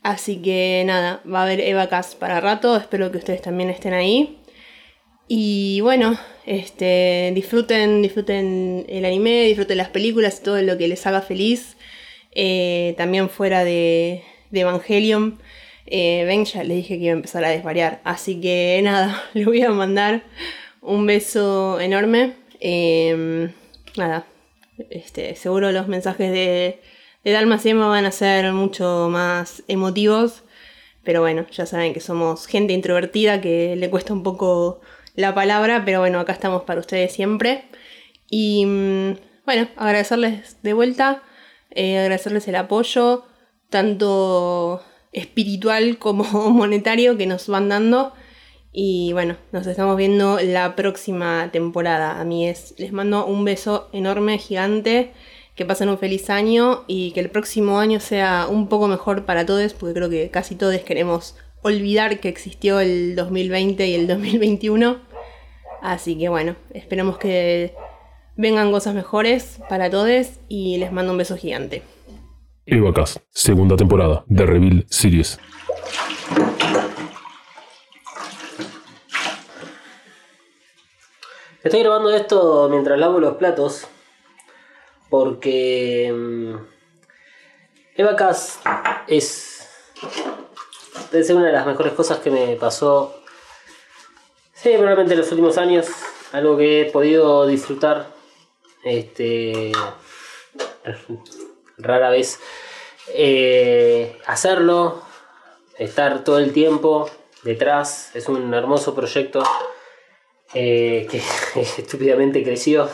Así 0.02 0.42
que 0.42 0.82
nada, 0.86 1.22
va 1.32 1.40
a 1.40 1.42
haber 1.44 1.60
Evacas 1.60 2.14
para 2.14 2.40
rato. 2.40 2.76
Espero 2.76 3.10
que 3.10 3.18
ustedes 3.18 3.40
también 3.42 3.70
estén 3.70 3.94
ahí. 3.94 4.38
Y 5.28 5.80
bueno, 5.80 6.18
este, 6.44 7.32
disfruten, 7.34 8.02
disfruten 8.02 8.84
el 8.88 9.04
anime, 9.06 9.44
disfruten 9.44 9.78
las 9.78 9.88
películas 9.88 10.42
todo 10.42 10.60
lo 10.62 10.76
que 10.78 10.88
les 10.88 11.06
haga 11.06 11.22
feliz. 11.22 11.76
Eh, 12.32 12.94
también 12.98 13.30
fuera 13.30 13.64
de, 13.64 14.22
Evangelion. 14.52 15.40
Eh, 15.86 16.24
ven, 16.26 16.44
ya 16.44 16.64
les 16.64 16.78
dije 16.78 16.98
que 16.98 17.04
iba 17.04 17.12
a 17.12 17.16
empezar 17.16 17.44
a 17.44 17.50
desvariar. 17.50 18.00
Así 18.04 18.40
que 18.40 18.80
nada, 18.82 19.22
les 19.34 19.46
voy 19.46 19.62
a 19.62 19.70
mandar 19.70 20.22
un 20.80 21.06
beso 21.06 21.80
enorme. 21.80 22.34
Em, 22.60 23.52
nada, 23.96 24.26
este, 24.90 25.34
seguro 25.36 25.72
los 25.72 25.88
mensajes 25.88 26.32
de, 26.32 26.80
de 27.24 27.30
Dalma 27.32 27.60
Emma 27.64 27.88
van 27.88 28.06
a 28.06 28.12
ser 28.12 28.52
mucho 28.52 29.08
más 29.10 29.62
emotivos. 29.68 30.42
Pero 31.04 31.20
bueno, 31.20 31.46
ya 31.52 31.66
saben 31.66 31.94
que 31.94 32.00
somos 32.00 32.46
gente 32.46 32.72
introvertida 32.72 33.40
que 33.40 33.76
le 33.76 33.90
cuesta 33.90 34.12
un 34.12 34.22
poco 34.24 34.80
la 35.14 35.34
palabra. 35.34 35.84
Pero 35.84 36.00
bueno, 36.00 36.18
acá 36.20 36.32
estamos 36.32 36.62
para 36.64 36.80
ustedes 36.80 37.12
siempre. 37.12 37.64
Y 38.28 38.66
mm, 38.66 39.12
bueno, 39.44 39.68
agradecerles 39.76 40.56
de 40.62 40.72
vuelta. 40.72 41.22
Eh, 41.70 41.98
agradecerles 41.98 42.48
el 42.48 42.56
apoyo, 42.56 43.24
tanto 43.70 44.82
espiritual 45.16 45.98
como 45.98 46.24
monetario 46.50 47.16
que 47.16 47.26
nos 47.26 47.48
van 47.48 47.68
dando. 47.68 48.12
Y 48.72 49.12
bueno, 49.14 49.36
nos 49.52 49.66
estamos 49.66 49.96
viendo 49.96 50.38
la 50.38 50.76
próxima 50.76 51.50
temporada. 51.50 52.20
A 52.20 52.24
mí 52.24 52.46
es, 52.46 52.74
les 52.76 52.92
mando 52.92 53.26
un 53.26 53.44
beso 53.44 53.88
enorme, 53.92 54.38
gigante. 54.38 55.12
Que 55.56 55.64
pasen 55.64 55.88
un 55.88 55.96
feliz 55.96 56.28
año 56.28 56.84
y 56.86 57.12
que 57.12 57.20
el 57.20 57.30
próximo 57.30 57.78
año 57.78 57.98
sea 57.98 58.46
un 58.46 58.68
poco 58.68 58.88
mejor 58.88 59.24
para 59.24 59.46
todos, 59.46 59.72
porque 59.72 59.94
creo 59.94 60.10
que 60.10 60.30
casi 60.30 60.54
todos 60.54 60.76
queremos 60.80 61.34
olvidar 61.62 62.20
que 62.20 62.28
existió 62.28 62.78
el 62.78 63.16
2020 63.16 63.86
y 63.86 63.94
el 63.94 64.06
2021. 64.06 64.98
Así 65.80 66.18
que 66.18 66.28
bueno, 66.28 66.56
esperemos 66.74 67.16
que 67.16 67.74
vengan 68.36 68.70
cosas 68.70 68.94
mejores 68.94 69.58
para 69.70 69.88
todos 69.88 70.26
y 70.48 70.76
les 70.76 70.92
mando 70.92 71.12
un 71.12 71.18
beso 71.18 71.38
gigante. 71.38 71.82
Evacast, 72.68 73.18
segunda 73.30 73.76
temporada 73.76 74.24
de 74.26 74.44
Reveal 74.44 74.86
Series. 74.88 75.38
Estoy 81.62 81.80
grabando 81.80 82.10
esto 82.10 82.68
mientras 82.68 82.98
lavo 82.98 83.20
los 83.20 83.36
platos 83.36 83.86
porque 85.08 86.12
mm, 86.12 86.56
Evacast 87.94 88.66
es 89.06 89.68
debe 91.12 91.22
ser 91.22 91.36
una 91.36 91.46
de 91.46 91.52
las 91.52 91.66
mejores 91.66 91.92
cosas 91.92 92.18
que 92.18 92.32
me 92.32 92.56
pasó 92.56 93.22
sí, 94.54 94.70
probablemente 94.70 95.14
en 95.14 95.20
los 95.20 95.30
últimos 95.30 95.56
años 95.56 95.86
algo 96.32 96.56
que 96.56 96.80
he 96.80 96.90
podido 96.90 97.46
disfrutar 97.46 98.08
este, 98.82 99.70
rara 101.78 102.10
vez 102.10 102.40
eh, 103.14 104.18
hacerlo, 104.26 105.02
estar 105.78 106.24
todo 106.24 106.38
el 106.38 106.52
tiempo 106.52 107.10
detrás. 107.42 108.10
Es 108.14 108.28
un 108.28 108.52
hermoso 108.54 108.94
proyecto 108.94 109.42
eh, 110.54 111.06
que 111.10 111.18
estúpidamente 111.78 112.42
creció 112.42 112.88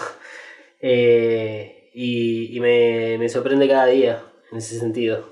eh, 0.81 1.91
y, 1.95 2.59
me, 2.61 3.19
me 3.19 3.29
sorprende 3.29 3.69
cada 3.69 3.87
día 3.87 4.23
en 4.51 4.59
ese 4.59 4.79
sentido. 4.79 5.31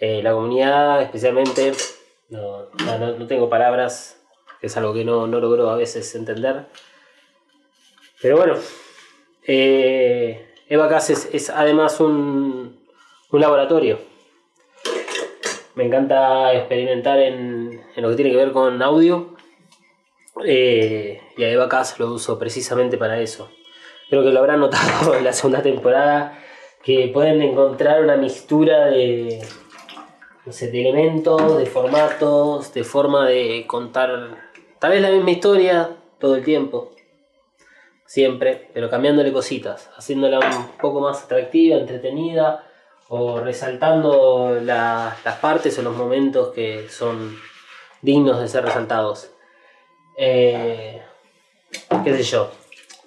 La 0.00 0.32
comunidad, 0.32 1.02
especialmente, 1.02 1.72
no, 2.28 2.68
no- 2.84 2.98
no- 3.18 3.26
tengo 3.26 3.50
palabras, 3.50 4.16
es 4.62 4.76
algo 4.76 4.94
que 4.94 5.04
no, 5.04 5.26
no 5.26 5.40
logro 5.40 5.70
a 5.70 5.76
veces 5.76 6.14
entender. 6.14 6.66
Pero 8.22 8.36
bueno, 8.36 8.56
Evacas 10.68 11.10
es, 11.10 11.28
es 11.32 11.50
además 11.50 12.00
un, 12.00 12.78
un 13.30 13.40
laboratorio. 13.40 13.98
Me 15.74 15.84
encanta 15.84 16.52
experimentar 16.54 17.18
en, 17.20 17.82
en 17.94 18.02
lo 18.02 18.10
que 18.10 18.16
tiene 18.16 18.30
que 18.32 18.36
ver 18.36 18.52
con 18.52 18.82
audio. 18.82 19.34
eh, 20.44 21.20
y 21.36 21.44
a 21.44 21.50
Evacas 21.50 21.98
lo 21.98 22.12
uso 22.12 22.38
precisamente 22.38 22.98
para 22.98 23.20
eso. 23.20 23.50
Creo 24.10 24.22
que 24.22 24.30
lo 24.30 24.40
habrán 24.40 24.60
notado 24.60 25.14
en 25.18 25.24
la 25.24 25.32
segunda 25.32 25.62
temporada 25.62 26.38
que 26.82 27.10
pueden 27.12 27.42
encontrar 27.42 28.02
una 28.02 28.16
mixtura 28.16 28.86
de, 28.86 29.42
de 30.44 30.80
elementos, 30.80 31.58
de 31.58 31.66
formatos, 31.66 32.72
de 32.72 32.84
forma 32.84 33.26
de 33.28 33.64
contar 33.66 34.10
tal 34.78 34.92
vez 34.92 35.02
la 35.02 35.10
misma 35.10 35.30
historia 35.30 35.96
todo 36.18 36.36
el 36.36 36.44
tiempo, 36.44 36.92
siempre, 38.08 38.70
pero 38.72 38.88
cambiándole 38.88 39.32
cositas, 39.34 39.90
haciéndola 39.94 40.38
un 40.40 40.68
poco 40.80 40.98
más 41.00 41.22
atractiva, 41.24 41.76
entretenida 41.76 42.64
o 43.10 43.38
resaltando 43.40 44.58
la- 44.62 45.14
las 45.24 45.36
partes 45.36 45.78
o 45.78 45.82
los 45.82 45.94
momentos 45.94 46.54
que 46.54 46.88
son 46.88 47.36
dignos 48.00 48.40
de 48.40 48.48
ser 48.48 48.64
resaltados. 48.64 49.30
Eh, 50.16 51.02
qué 52.02 52.16
sé 52.16 52.22
yo, 52.22 52.50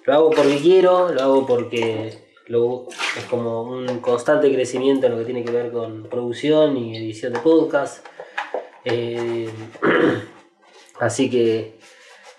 lo 0.04 0.14
hago 0.14 0.30
porque 0.30 0.58
quiero, 0.58 1.08
lo 1.08 1.20
hago 1.20 1.46
porque 1.46 2.06
es 2.08 3.24
como 3.28 3.62
un 3.62 3.98
constante 4.00 4.52
crecimiento 4.54 5.06
en 5.06 5.12
lo 5.12 5.18
que 5.18 5.24
tiene 5.24 5.44
que 5.44 5.50
ver 5.50 5.72
con 5.72 6.04
producción 6.04 6.76
y 6.76 6.96
edición 6.96 7.32
de 7.32 7.40
podcast. 7.40 8.06
Eh, 8.84 9.50
así 11.00 11.28
que 11.28 11.78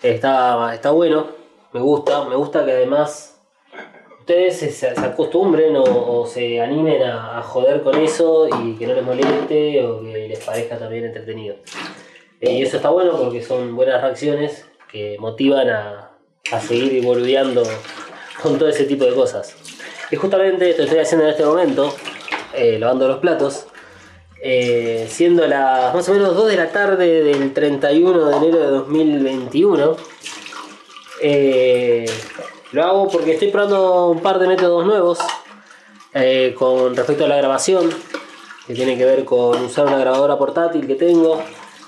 está, 0.02 0.74
está 0.74 0.90
bueno, 0.92 1.43
me 1.74 1.80
gusta, 1.80 2.24
me 2.24 2.36
gusta 2.36 2.64
que 2.64 2.70
además 2.70 3.36
ustedes 4.20 4.56
se, 4.56 4.88
acostumbren 4.88 5.74
o, 5.76 6.24
se 6.24 6.60
animen 6.60 7.02
a, 7.02 7.42
joder 7.42 7.82
con 7.82 7.96
eso 7.96 8.48
y 8.62 8.76
que 8.76 8.86
no 8.86 8.94
les 8.94 9.04
moleste 9.04 9.84
o 9.84 10.00
que 10.00 10.28
les 10.28 10.44
parezca 10.44 10.78
también 10.78 11.04
entretenido. 11.04 11.56
Eh, 12.40 12.52
y 12.52 12.62
eso 12.62 12.76
está 12.76 12.90
bueno 12.90 13.18
porque 13.18 13.42
son 13.42 13.74
buenas 13.74 14.00
reacciones 14.00 14.66
que 14.90 15.16
motivan 15.18 15.68
a, 15.68 16.12
a 16.52 16.60
seguir 16.60 17.04
boludeando 17.04 17.64
con 18.40 18.56
todo 18.56 18.68
ese 18.68 18.84
tipo 18.84 19.04
de 19.04 19.14
cosas. 19.14 19.56
Y 20.12 20.16
justamente 20.16 20.70
esto 20.70 20.84
estoy 20.84 21.00
haciendo 21.00 21.24
en 21.24 21.32
este 21.32 21.44
momento, 21.44 21.92
eh, 22.54 22.78
lavando 22.78 23.08
los 23.08 23.18
platos, 23.18 23.66
eh, 24.40 25.06
siendo 25.08 25.44
las 25.48 25.92
más 25.92 26.08
o 26.08 26.12
menos 26.12 26.36
2 26.36 26.48
de 26.50 26.56
la 26.56 26.70
tarde 26.70 27.24
del 27.24 27.52
31 27.52 28.26
de 28.26 28.36
enero 28.36 28.58
de 28.58 28.66
2021. 28.66 29.96
Eh, 31.26 32.04
lo 32.72 32.84
hago 32.84 33.08
porque 33.08 33.32
estoy 33.32 33.48
probando 33.48 34.10
un 34.10 34.20
par 34.20 34.38
de 34.38 34.46
métodos 34.46 34.84
nuevos 34.84 35.18
eh, 36.12 36.54
con 36.54 36.94
respecto 36.94 37.24
a 37.24 37.28
la 37.28 37.36
grabación, 37.36 37.88
que 38.66 38.74
tiene 38.74 38.98
que 38.98 39.06
ver 39.06 39.24
con 39.24 39.64
usar 39.64 39.86
una 39.86 39.96
grabadora 39.96 40.36
portátil 40.36 40.86
que 40.86 40.96
tengo, 40.96 41.42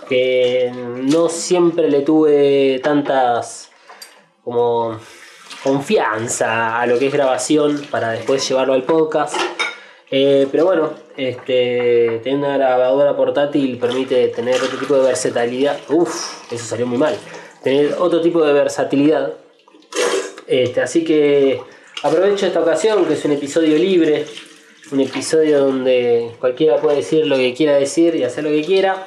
que 0.08 0.72
no 0.74 1.28
siempre 1.28 1.90
le 1.90 2.00
tuve 2.00 2.80
tantas 2.82 3.70
como 4.42 4.98
confianza 5.62 6.80
a 6.80 6.86
lo 6.86 6.98
que 6.98 7.08
es 7.08 7.12
grabación 7.12 7.86
para 7.90 8.12
después 8.12 8.48
llevarlo 8.48 8.72
al 8.72 8.84
podcast. 8.84 9.36
Eh, 10.10 10.48
pero 10.50 10.64
bueno, 10.64 10.94
este, 11.14 12.22
tener 12.24 12.38
una 12.38 12.56
grabadora 12.56 13.14
portátil 13.14 13.76
permite 13.76 14.28
tener 14.28 14.62
otro 14.62 14.78
tipo 14.78 14.94
de 14.94 15.08
versatilidad. 15.08 15.78
Uf, 15.90 16.50
eso 16.50 16.64
salió 16.64 16.86
muy 16.86 16.96
mal. 16.96 17.18
Tener 17.66 17.96
otro 17.98 18.20
tipo 18.20 18.44
de 18.44 18.52
versatilidad. 18.52 19.32
Este, 20.46 20.80
así 20.80 21.02
que 21.02 21.60
aprovecho 22.04 22.46
esta 22.46 22.60
ocasión, 22.60 23.04
que 23.06 23.14
es 23.14 23.24
un 23.24 23.32
episodio 23.32 23.76
libre, 23.76 24.24
un 24.92 25.00
episodio 25.00 25.64
donde 25.64 26.30
cualquiera 26.38 26.76
puede 26.76 26.98
decir 26.98 27.26
lo 27.26 27.34
que 27.34 27.52
quiera 27.54 27.74
decir 27.74 28.14
y 28.14 28.22
hacer 28.22 28.44
lo 28.44 28.50
que 28.50 28.62
quiera. 28.62 29.04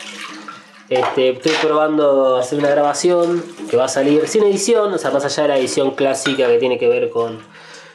Este, 0.90 1.30
estoy 1.30 1.54
probando 1.62 2.36
hacer 2.36 2.60
una 2.60 2.70
grabación 2.70 3.42
que 3.70 3.78
va 3.78 3.86
a 3.86 3.88
salir 3.88 4.28
sin 4.28 4.44
edición, 4.44 4.94
o 4.94 4.98
sea, 4.98 5.12
más 5.12 5.24
allá 5.24 5.44
de 5.44 5.48
la 5.48 5.58
edición 5.58 5.92
clásica 5.92 6.46
que 6.50 6.58
tiene 6.58 6.78
que 6.78 6.90
ver 6.90 7.10
con 7.10 7.40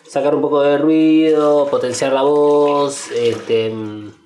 sacar 0.09 0.35
un 0.35 0.41
poco 0.41 0.63
de 0.63 0.79
ruido, 0.79 1.69
potenciar 1.71 2.15
la 2.15 2.23
voz, 2.23 3.11
este, 3.11 3.71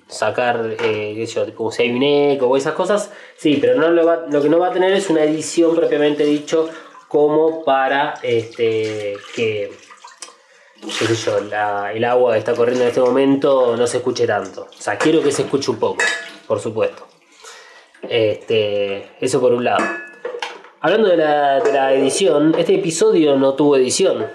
sacar, 0.09 0.75
eh, 0.83 1.13
qué 1.15 1.25
sé 1.27 1.53
como 1.53 1.71
si 1.71 1.83
hay 1.83 1.91
un 1.91 2.03
eco 2.03 2.47
o 2.47 2.57
esas 2.57 2.73
cosas. 2.73 3.11
Sí, 3.37 3.57
pero 3.61 3.75
no 3.79 3.89
lo, 3.89 4.05
va- 4.05 4.25
lo 4.29 4.41
que 4.41 4.49
no 4.49 4.59
va 4.59 4.67
a 4.67 4.73
tener 4.73 4.91
es 4.91 5.09
una 5.09 5.23
edición 5.23 5.75
propiamente 5.75 6.25
dicho 6.25 6.67
como 7.07 7.63
para 7.63 8.15
este, 8.23 9.15
que 9.35 9.71
qué 10.81 11.05
el 11.93 12.03
agua 12.05 12.33
que 12.33 12.39
está 12.39 12.53
corriendo 12.53 12.83
en 12.83 12.89
este 12.89 13.01
momento 13.01 13.75
no 13.77 13.87
se 13.87 13.97
escuche 13.97 14.25
tanto. 14.27 14.67
O 14.77 14.81
sea, 14.81 14.97
quiero 14.97 15.21
que 15.21 15.31
se 15.31 15.43
escuche 15.43 15.71
un 15.71 15.77
poco, 15.79 16.03
por 16.47 16.59
supuesto. 16.59 17.07
Este, 18.01 19.11
eso 19.19 19.39
por 19.41 19.53
un 19.53 19.63
lado. 19.63 19.83
Hablando 20.81 21.09
de 21.09 21.17
la, 21.17 21.59
de 21.59 21.73
la 21.73 21.93
edición, 21.93 22.55
este 22.57 22.75
episodio 22.75 23.35
no 23.35 23.53
tuvo 23.55 23.75
edición. 23.75 24.27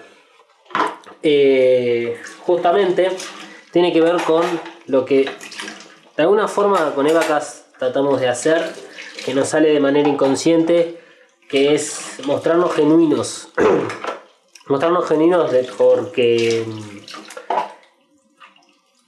Eh, 1.22 2.20
justamente 2.40 3.10
tiene 3.72 3.92
que 3.92 4.00
ver 4.02 4.16
con 4.26 4.42
lo 4.87 5.04
que 5.06 5.26
de 6.16 6.22
alguna 6.22 6.48
forma 6.48 6.94
con 6.94 7.07
Evacas 7.07 7.66
tratamos 7.79 8.20
de 8.20 8.29
hacer, 8.29 8.72
que 9.24 9.35
nos 9.35 9.48
sale 9.48 9.70
de 9.70 9.81
manera 9.81 10.09
inconsciente, 10.09 11.00
que 11.48 11.74
es 11.74 12.20
mostrarnos 12.27 12.72
genuinos. 12.74 13.48
mostrarnos 14.68 15.07
genuinos 15.07 15.50
porque 15.77 16.64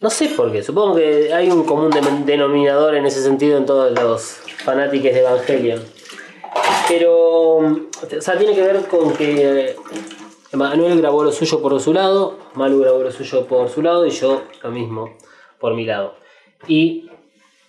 no 0.00 0.10
sé 0.10 0.28
por 0.28 0.52
qué, 0.52 0.62
supongo 0.62 0.96
que 0.96 1.32
hay 1.32 1.50
un 1.50 1.64
común 1.64 1.90
de- 1.90 2.02
denominador 2.24 2.94
en 2.94 3.06
ese 3.06 3.22
sentido 3.22 3.56
en 3.56 3.64
todos 3.66 3.92
los 3.98 4.38
fanáticos 4.64 5.12
de 5.12 5.20
Evangelion. 5.20 5.82
Pero, 6.88 7.56
o 7.56 7.86
sea, 8.20 8.36
tiene 8.36 8.54
que 8.54 8.62
ver 8.62 8.86
con 8.86 9.12
que 9.14 9.74
Manuel 10.52 11.00
grabó 11.00 11.24
lo 11.24 11.32
suyo 11.32 11.60
por 11.60 11.80
su 11.80 11.92
lado, 11.92 12.38
Malu 12.54 12.80
grabó 12.80 13.02
lo 13.02 13.10
suyo 13.10 13.46
por 13.46 13.68
su 13.68 13.82
lado 13.82 14.06
y 14.06 14.10
yo 14.10 14.42
lo 14.62 14.70
mismo 14.70 15.16
por 15.58 15.74
mi 15.74 15.84
lado. 15.84 16.14
Y 16.68 17.10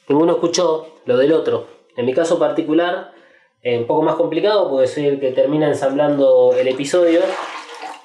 ninguno 0.07 0.33
escuchó 0.33 0.87
lo 1.05 1.17
del 1.17 1.33
otro. 1.33 1.67
En 1.95 2.05
mi 2.05 2.13
caso 2.13 2.37
particular, 2.37 3.11
es 3.61 3.79
un 3.79 3.87
poco 3.87 4.03
más 4.03 4.15
complicado 4.15 4.69
porque 4.69 4.87
soy 4.87 5.07
el 5.07 5.19
que 5.19 5.31
termina 5.31 5.67
ensamblando 5.67 6.53
el 6.57 6.67
episodio. 6.67 7.21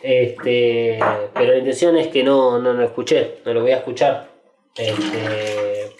Este, 0.03 0.99
pero 1.35 1.53
la 1.53 1.59
intención 1.59 1.97
es 1.97 2.09
que 2.09 2.25
no, 2.25 2.59
no 2.59 2.73
lo 2.73 2.85
escuché, 2.85 3.38
no 3.45 3.55
lo 3.55 3.62
voy 3.62 3.73
a 3.73 3.79
escuchar. 3.79 4.29
Este, 4.77 5.92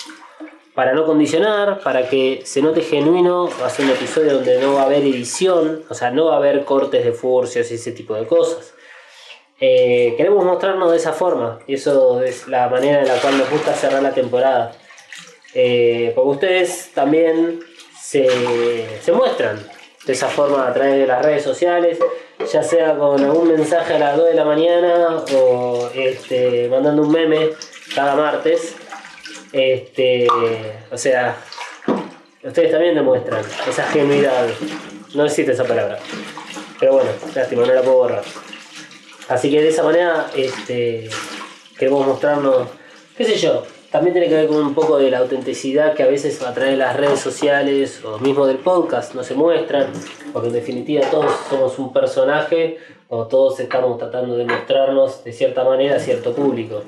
para 0.75 0.95
no 0.95 1.05
condicionar, 1.05 1.81
para 1.81 2.09
que 2.09 2.41
se 2.45 2.63
note 2.63 2.81
genuino, 2.81 3.49
va 3.61 3.67
a 3.67 3.71
ser 3.71 3.85
un 3.85 3.93
episodio 3.93 4.35
donde 4.35 4.59
no 4.59 4.75
va 4.75 4.83
a 4.83 4.87
haber 4.87 5.03
edición, 5.03 5.85
o 5.89 5.95
sea, 5.95 6.11
no 6.11 6.27
va 6.27 6.35
a 6.35 6.37
haber 6.39 6.65
cortes 6.65 7.05
de 7.05 7.13
furcios 7.13 7.71
y 7.71 7.75
ese 7.75 7.93
tipo 7.93 8.15
de 8.15 8.27
cosas. 8.27 8.75
Eh, 9.65 10.15
queremos 10.17 10.45
mostrarnos 10.45 10.91
de 10.91 10.97
esa 10.97 11.13
forma, 11.13 11.61
y 11.69 11.75
eso 11.75 12.21
es 12.21 12.49
la 12.49 12.69
manera 12.69 13.01
en 13.01 13.07
la 13.07 13.15
cual 13.21 13.39
nos 13.39 13.49
gusta 13.49 13.73
cerrar 13.73 14.03
la 14.03 14.11
temporada. 14.11 14.73
Eh, 15.55 16.11
porque 16.17 16.31
ustedes 16.31 16.91
también 16.93 17.61
se, 17.97 18.27
muestran 19.15 19.65
de 20.05 20.13
esa 20.15 20.27
forma 20.27 20.67
a 20.67 20.75
través 20.75 20.99
de 20.99 21.07
las 21.07 21.25
redes 21.25 21.45
sociales, 21.45 22.01
ya 22.53 22.65
sea 22.65 22.99
con 22.99 23.23
algún 23.23 23.53
mensaje 23.53 23.95
a 23.95 23.99
las 24.01 24.17
2 24.17 24.31
de 24.31 24.35
la 24.35 24.45
mañana 24.45 25.23
o 25.33 25.89
este, 25.95 26.69
mandando 26.69 27.03
un 27.03 27.13
meme 27.13 27.51
cada 27.95 28.17
martes. 28.17 28.75
Este, 29.53 30.27
o 30.91 30.99
sea, 30.99 31.37
ustedes 32.43 32.73
también 32.73 32.97
demuestran 32.97 33.45
esa 33.69 33.85
genuidad. 33.85 34.45
No 35.15 35.25
existe 35.25 35.53
esa 35.53 35.63
palabra. 35.63 36.01
Pero 36.81 36.95
bueno, 36.95 37.11
lástima, 37.33 37.65
no 37.65 37.73
la 37.73 37.83
puedo 37.83 37.99
borrar. 37.99 38.25
Así 39.29 39.51
que 39.51 39.63
de 39.63 39.69
esa 39.69 39.83
manera 39.83 40.31
este, 40.37 41.09
queremos 41.79 42.07
mostrarnos, 42.07 42.69
qué 43.17 43.25
sé 43.25 43.37
yo, 43.37 43.63
también 43.91 44.15
tiene 44.15 44.29
que 44.29 44.35
ver 44.35 44.47
con 44.47 44.57
un 44.57 44.75
poco 44.75 44.99
de 44.99 45.11
la 45.11 45.19
autenticidad 45.19 45.95
que 45.95 46.03
a 46.03 46.07
veces 46.07 46.41
a 46.43 46.55
través 46.55 46.73
de 46.73 46.79
las 46.79 46.97
redes 46.97 47.21
sociales 47.21 48.03
o 48.05 48.19
mismo 48.19 48.47
del 48.47 48.57
podcast 48.57 49.15
no 49.15 49.23
se 49.23 49.35
muestran, 49.35 49.93
porque 50.33 50.49
en 50.49 50.55
definitiva 50.55 51.07
todos 51.11 51.31
somos 51.51 51.79
un 51.79 51.93
personaje 51.93 52.79
o 53.09 53.27
todos 53.27 53.61
estamos 53.61 53.99
tratando 53.99 54.37
de 54.37 54.47
mostrarnos 54.47 55.23
de 55.25 55.33
cierta 55.33 55.63
manera 55.65 55.97
a 55.97 55.99
cierto 56.01 56.35
público. 56.35 56.83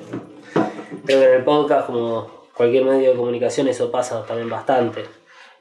Creo 1.05 1.19
que 1.19 1.27
en 1.27 1.33
el 1.35 1.43
podcast, 1.43 1.85
como 1.85 2.47
cualquier 2.55 2.85
medio 2.85 3.11
de 3.11 3.15
comunicación, 3.15 3.67
eso 3.67 3.91
pasa 3.91 4.25
también 4.25 4.49
bastante. 4.49 5.05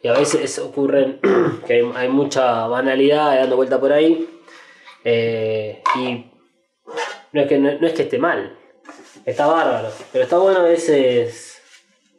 y 0.02 0.08
a 0.08 0.14
veces 0.14 0.58
ocurren 0.58 1.20
que 1.66 1.86
hay, 1.94 2.08
mucha 2.08 2.66
banalidad 2.66 3.36
dando 3.36 3.56
vuelta 3.56 3.78
por 3.78 3.92
ahí. 3.92 4.26
eh, 5.04 5.82
y 5.96 6.24
no 7.32 7.40
es, 7.40 7.48
que, 7.48 7.58
no, 7.58 7.68
es 7.70 7.92
que 7.92 8.02
esté 8.02 8.18
mal, 8.18 8.56
está 9.24 9.46
bárbaro, 9.46 9.88
pero 10.12 10.24
está 10.24 10.38
bueno 10.38 10.60
a 10.60 10.64
veces 10.64 11.60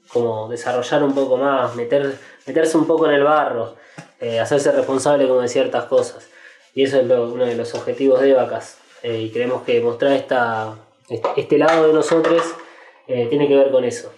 como 0.08 0.47
desarrollar 0.49 1.04
un 1.04 1.13
poco 1.13 1.38
más, 1.38 1.75
meter, 1.75 2.17
meterse 2.45 2.78
un 2.78 2.86
poco 2.88 3.06
en 3.08 3.13
el 3.15 3.23
barro, 3.23 3.75
eh, 4.19 4.39
hacerse 4.39 4.71
responsable 4.71 5.28
como 5.28 5.41
de 5.41 5.47
ciertas 5.47 5.86
cosas. 5.86 6.30
Y 6.73 6.84
eso 6.84 6.99
es 6.99 7.06
uno 7.06 7.45
de 7.45 7.56
los 7.56 7.73
objetivos 7.73 8.21
de 8.21 8.34
Vacas. 8.34 8.78
Eh, 9.04 9.19
y 9.19 9.30
creemos 9.32 9.63
que 9.63 9.80
mostrar 9.82 10.13
esta, 10.13 10.75
este- 11.10 11.30
este 11.38 11.58
lado 11.58 11.88
de 11.88 11.93
nosotros 11.93 12.41
eh, 13.08 13.28
tiene 13.30 13.47
que 13.47 13.56
ver 13.56 13.71
con 13.71 13.84
eso. 13.86 14.12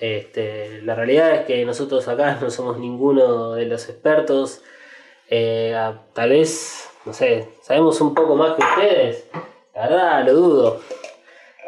Este, 0.00 0.82
la 0.82 0.94
realidad 0.94 1.34
es 1.34 1.46
que 1.46 1.64
nosotros 1.64 2.06
acá 2.08 2.38
no 2.40 2.50
somos 2.50 2.78
ninguno 2.78 3.54
de 3.54 3.66
los 3.66 3.88
expertos. 3.88 4.62
Tal 5.28 6.28
vez, 6.30 6.88
no 7.04 7.12
sé, 7.12 7.48
sabemos 7.62 8.00
un 8.00 8.14
poco 8.14 8.36
más 8.36 8.54
que 8.56 8.62
ustedes. 8.62 9.24
La 9.76 9.82
verdad, 9.82 10.24
lo 10.24 10.32
dudo. 10.32 10.80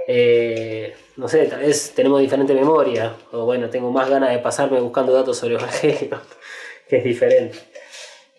Eh, 0.06 0.96
no 1.16 1.28
sé, 1.28 1.44
tal 1.44 1.60
vez 1.60 1.92
tenemos 1.94 2.20
diferente 2.20 2.54
memoria. 2.54 3.14
O 3.32 3.44
bueno, 3.44 3.68
tengo 3.68 3.90
más 3.90 4.08
ganas 4.08 4.30
de 4.30 4.38
pasarme 4.38 4.80
buscando 4.80 5.12
datos 5.12 5.36
sobre 5.36 5.56
Evangelio, 5.56 6.18
que 6.88 6.96
es 6.96 7.04
diferente. 7.04 7.58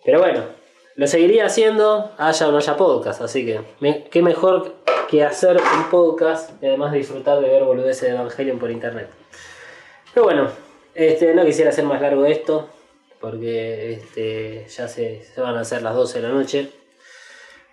Pero 0.04 0.18
bueno, 0.18 0.42
lo 0.96 1.06
seguiría 1.06 1.46
haciendo, 1.46 2.10
haya 2.18 2.48
o 2.48 2.50
no 2.50 2.58
haya 2.58 2.76
podcast. 2.76 3.20
Así 3.20 3.46
que, 3.46 3.60
qué 4.10 4.22
mejor 4.22 4.74
que 5.08 5.22
hacer 5.22 5.56
un 5.56 5.88
podcast 5.88 6.50
y 6.60 6.66
además 6.66 6.92
disfrutar 6.92 7.40
de 7.40 7.48
ver 7.48 7.62
boludeces 7.62 8.08
de 8.08 8.16
Evangelion 8.16 8.58
por 8.58 8.72
internet. 8.72 9.08
Pero 10.12 10.24
bueno, 10.24 10.48
este, 10.94 11.32
no 11.32 11.44
quisiera 11.44 11.70
hacer 11.70 11.84
más 11.84 12.00
largo 12.00 12.24
esto, 12.24 12.68
porque 13.20 13.92
este, 13.92 14.66
ya 14.68 14.88
se, 14.88 15.22
se 15.24 15.40
van 15.40 15.56
a 15.56 15.60
hacer 15.60 15.82
las 15.82 15.94
12 15.94 16.20
de 16.20 16.28
la 16.28 16.34
noche. 16.34 16.79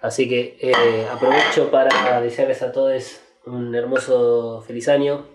Así 0.01 0.29
que 0.29 0.57
eh, 0.60 1.07
aprovecho 1.12 1.71
para 1.71 2.21
desearles 2.21 2.62
a 2.62 2.71
todos 2.71 3.19
un 3.45 3.73
hermoso 3.73 4.62
feliz 4.62 4.88
año. 4.89 5.25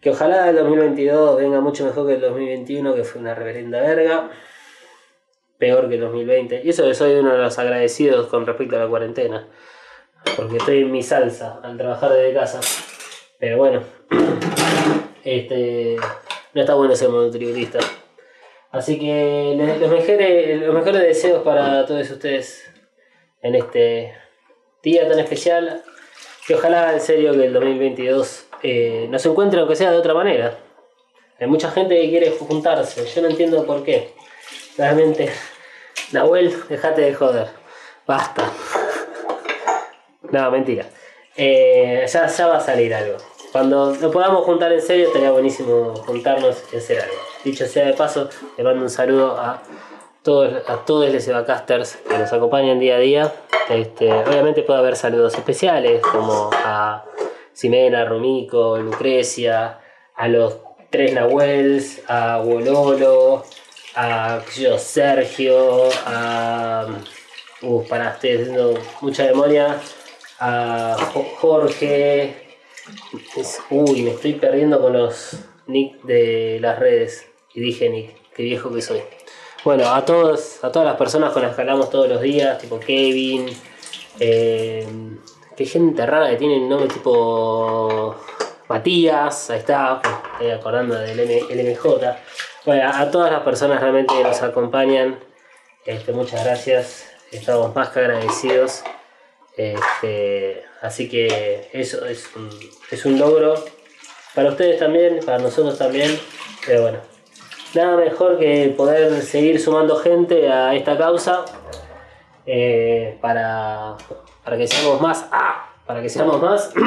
Que 0.00 0.10
ojalá 0.10 0.50
el 0.50 0.56
2022 0.56 1.38
venga 1.38 1.60
mucho 1.60 1.84
mejor 1.84 2.06
que 2.06 2.14
el 2.14 2.20
2021, 2.20 2.94
que 2.94 3.04
fue 3.04 3.20
una 3.20 3.34
reverenda 3.34 3.80
verga. 3.80 4.30
Peor 5.58 5.88
que 5.88 5.94
el 5.96 6.02
2020. 6.02 6.62
Y 6.64 6.68
eso 6.70 6.84
que 6.84 6.94
soy 6.94 7.14
uno 7.14 7.32
de 7.32 7.38
los 7.38 7.58
agradecidos 7.58 8.26
con 8.28 8.46
respecto 8.46 8.76
a 8.76 8.80
la 8.80 8.88
cuarentena. 8.88 9.48
Porque 10.36 10.58
estoy 10.58 10.82
en 10.82 10.92
mi 10.92 11.02
salsa 11.02 11.60
al 11.62 11.76
trabajar 11.76 12.12
desde 12.12 12.34
casa. 12.34 12.60
Pero 13.40 13.56
bueno, 13.56 13.82
este, 15.24 15.96
no 16.54 16.60
está 16.60 16.74
bueno 16.74 16.94
ser 16.94 17.08
monotributista. 17.08 17.78
Así 18.70 18.98
que 18.98 19.56
los 19.80 19.90
mejores, 19.90 20.60
los 20.60 20.74
mejores 20.74 21.02
deseos 21.02 21.42
para 21.42 21.86
todos 21.86 22.08
ustedes 22.10 22.68
en 23.42 23.54
este 23.54 24.14
día 24.82 25.08
tan 25.08 25.18
especial. 25.18 25.82
Que 26.46 26.54
ojalá 26.54 26.94
en 26.94 27.00
serio 27.00 27.32
que 27.32 27.44
el 27.44 27.52
2022 27.52 28.46
eh, 28.62 29.06
nos 29.10 29.24
encuentre 29.26 29.60
aunque 29.60 29.76
sea 29.76 29.90
de 29.90 29.98
otra 29.98 30.14
manera. 30.14 30.58
Hay 31.38 31.46
mucha 31.46 31.70
gente 31.70 32.00
que 32.00 32.08
quiere 32.08 32.30
juntarse, 32.30 33.06
yo 33.06 33.22
no 33.22 33.28
entiendo 33.28 33.64
por 33.64 33.84
qué. 33.84 34.12
Realmente, 34.76 35.30
Nahuel, 36.12 36.54
dejate 36.68 37.02
de 37.02 37.14
joder. 37.14 37.48
Basta. 38.06 38.50
No, 40.30 40.50
mentira. 40.50 40.86
Eh, 41.36 42.04
ya, 42.12 42.26
ya 42.26 42.46
va 42.46 42.56
a 42.56 42.60
salir 42.60 42.92
algo. 42.92 43.18
Cuando 43.52 43.94
nos 43.94 44.12
podamos 44.12 44.44
juntar 44.44 44.72
en 44.72 44.82
serio, 44.82 45.06
estaría 45.06 45.30
buenísimo 45.30 45.94
juntarnos 46.06 46.64
y 46.72 46.76
hacer 46.76 47.00
algo. 47.00 47.14
Dicho 47.44 47.66
sea 47.66 47.86
de 47.86 47.92
paso, 47.92 48.28
le 48.56 48.64
mando 48.64 48.82
un 48.82 48.90
saludo 48.90 49.38
a 49.38 49.62
a 50.26 50.84
todos 50.84 51.12
los 51.12 51.26
Evacasters 51.26 51.96
que 52.08 52.18
nos 52.18 52.32
acompañan 52.32 52.78
día 52.80 52.96
a 52.96 52.98
día. 52.98 53.32
Este, 53.70 54.12
obviamente 54.12 54.62
puede 54.62 54.78
haber 54.80 54.96
saludos 54.96 55.34
especiales, 55.34 56.00
como 56.02 56.50
a 56.52 57.04
Ximena, 57.54 58.04
Romico, 58.04 58.78
Lucrecia, 58.78 59.78
a 60.14 60.28
los 60.28 60.58
tres 60.90 61.12
Nahuels, 61.14 62.02
a 62.08 62.38
Wololo, 62.44 63.44
a 63.94 64.40
yo, 64.56 64.78
Sergio, 64.78 65.88
a. 66.06 66.86
Uh, 67.60 67.82
para 67.88 68.10
haciendo 68.10 68.74
mucha 69.00 69.24
memoria. 69.24 69.80
A 70.40 70.96
Jo- 71.12 71.26
Jorge. 71.40 72.34
Uy, 73.70 74.02
me 74.02 74.10
estoy 74.12 74.34
perdiendo 74.34 74.80
con 74.80 74.92
los 74.92 75.38
nick 75.66 76.00
de 76.02 76.58
las 76.60 76.78
redes. 76.78 77.26
Y 77.54 77.60
dije 77.60 77.88
nick, 77.90 78.14
qué 78.34 78.44
viejo 78.44 78.72
que 78.72 78.80
soy. 78.82 79.00
Bueno, 79.68 79.94
a 79.94 80.02
todos, 80.02 80.64
a 80.64 80.72
todas 80.72 80.88
las 80.88 80.96
personas 80.96 81.30
con 81.30 81.42
las 81.42 81.54
que 81.54 81.60
hablamos 81.60 81.90
todos 81.90 82.08
los 82.08 82.22
días, 82.22 82.56
tipo 82.56 82.80
Kevin, 82.80 83.54
eh, 84.18 84.88
que 85.54 85.66
gente 85.66 86.06
rara 86.06 86.30
que 86.30 86.36
tiene 86.36 86.58
nombre 86.66 86.88
tipo 86.88 88.16
Matías, 88.66 89.50
ahí 89.50 89.58
está, 89.58 90.00
estoy 90.32 90.52
acordando 90.52 90.94
del 90.94 91.20
M- 91.20 91.42
LMJ. 91.50 91.84
Bueno, 92.64 92.90
a 92.94 93.10
todas 93.10 93.30
las 93.30 93.42
personas 93.42 93.78
realmente 93.82 94.14
que 94.14 94.24
nos 94.24 94.40
acompañan, 94.40 95.20
este, 95.84 96.12
muchas 96.12 96.42
gracias, 96.46 97.04
estamos 97.30 97.74
más 97.74 97.90
que 97.90 97.98
agradecidos. 98.00 98.84
Este, 99.54 100.64
así 100.80 101.10
que 101.10 101.68
eso 101.74 102.06
es 102.06 102.34
un, 102.34 102.48
es 102.90 103.04
un 103.04 103.18
logro 103.18 103.62
para 104.34 104.48
ustedes 104.48 104.78
también, 104.78 105.20
para 105.26 105.36
nosotros 105.40 105.76
también, 105.76 106.18
pero 106.64 106.80
bueno, 106.80 107.00
nada 107.74 107.96
mejor 107.96 108.38
que 108.38 108.72
poder 108.76 109.22
seguir 109.22 109.60
sumando 109.60 109.96
gente 109.96 110.48
a 110.48 110.74
esta 110.74 110.96
causa 110.96 111.44
eh, 112.46 113.18
para, 113.20 113.96
para 114.44 114.56
que 114.56 114.66
seamos 114.66 115.00
más, 115.00 115.26
¡ah! 115.32 115.70
para 115.86 116.00
que 116.02 116.08
seamos 116.08 116.40
más 116.40 116.72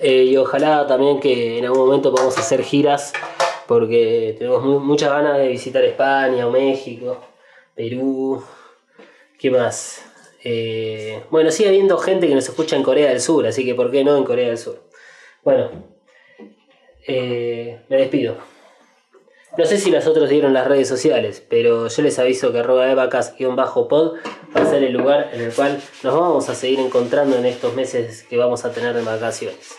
Eh, 0.00 0.24
y 0.24 0.36
ojalá 0.36 0.86
también 0.86 1.18
que 1.20 1.56
en 1.58 1.64
algún 1.64 1.86
momento 1.86 2.10
podamos 2.10 2.36
hacer 2.36 2.62
giras 2.62 3.12
porque 3.66 4.34
tenemos 4.36 4.62
mu- 4.62 4.80
muchas 4.80 5.08
ganas 5.10 5.38
de 5.38 5.48
visitar 5.48 5.82
España 5.84 6.46
o 6.46 6.50
México, 6.50 7.18
Perú, 7.74 8.42
¿qué 9.38 9.50
más? 9.50 10.04
Eh, 10.44 11.22
bueno, 11.30 11.50
sigue 11.50 11.68
habiendo 11.70 11.96
gente 11.96 12.28
que 12.28 12.34
nos 12.34 12.46
escucha 12.48 12.76
en 12.76 12.82
Corea 12.82 13.08
del 13.10 13.20
Sur, 13.20 13.46
así 13.46 13.64
que 13.64 13.74
¿por 13.74 13.90
qué 13.90 14.04
no 14.04 14.16
en 14.18 14.24
Corea 14.24 14.48
del 14.48 14.58
Sur? 14.58 14.82
Bueno, 15.42 15.70
me 17.08 17.96
despido. 17.96 18.36
No 19.58 19.66
sé 19.66 19.76
si 19.76 19.90
las 19.90 20.06
otras 20.06 20.30
dieron 20.30 20.54
las 20.54 20.66
redes 20.66 20.88
sociales, 20.88 21.44
pero 21.46 21.86
yo 21.88 22.02
les 22.02 22.18
aviso 22.18 22.52
que 22.52 22.60
arroba 22.60 22.90
evacas-pod 22.90 24.14
va 24.56 24.62
a 24.62 24.64
ser 24.64 24.82
el 24.82 24.94
lugar 24.94 25.28
en 25.34 25.42
el 25.42 25.52
cual 25.52 25.78
nos 26.02 26.14
vamos 26.18 26.48
a 26.48 26.54
seguir 26.54 26.80
encontrando 26.80 27.36
en 27.36 27.44
estos 27.44 27.74
meses 27.74 28.22
que 28.22 28.38
vamos 28.38 28.64
a 28.64 28.72
tener 28.72 28.94
de 28.94 29.02
vacaciones. 29.02 29.76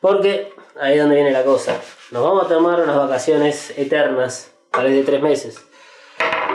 Porque 0.00 0.54
ahí 0.80 0.94
es 0.94 1.00
donde 1.00 1.16
viene 1.16 1.32
la 1.32 1.44
cosa. 1.44 1.78
Nos 2.10 2.22
vamos 2.22 2.46
a 2.46 2.48
tomar 2.48 2.80
unas 2.80 2.96
vacaciones 2.96 3.74
eternas, 3.76 4.52
tal 4.70 4.84
vez 4.86 4.94
de 4.94 5.02
tres 5.02 5.20
meses. 5.20 5.62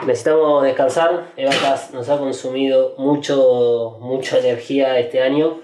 Necesitamos 0.08 0.64
descansar. 0.64 1.34
Evacas 1.38 1.92
nos 1.94 2.10
ha 2.10 2.18
consumido 2.18 2.96
mucho, 2.98 4.00
mucha 4.02 4.40
energía 4.40 4.98
este 4.98 5.22
año. 5.22 5.60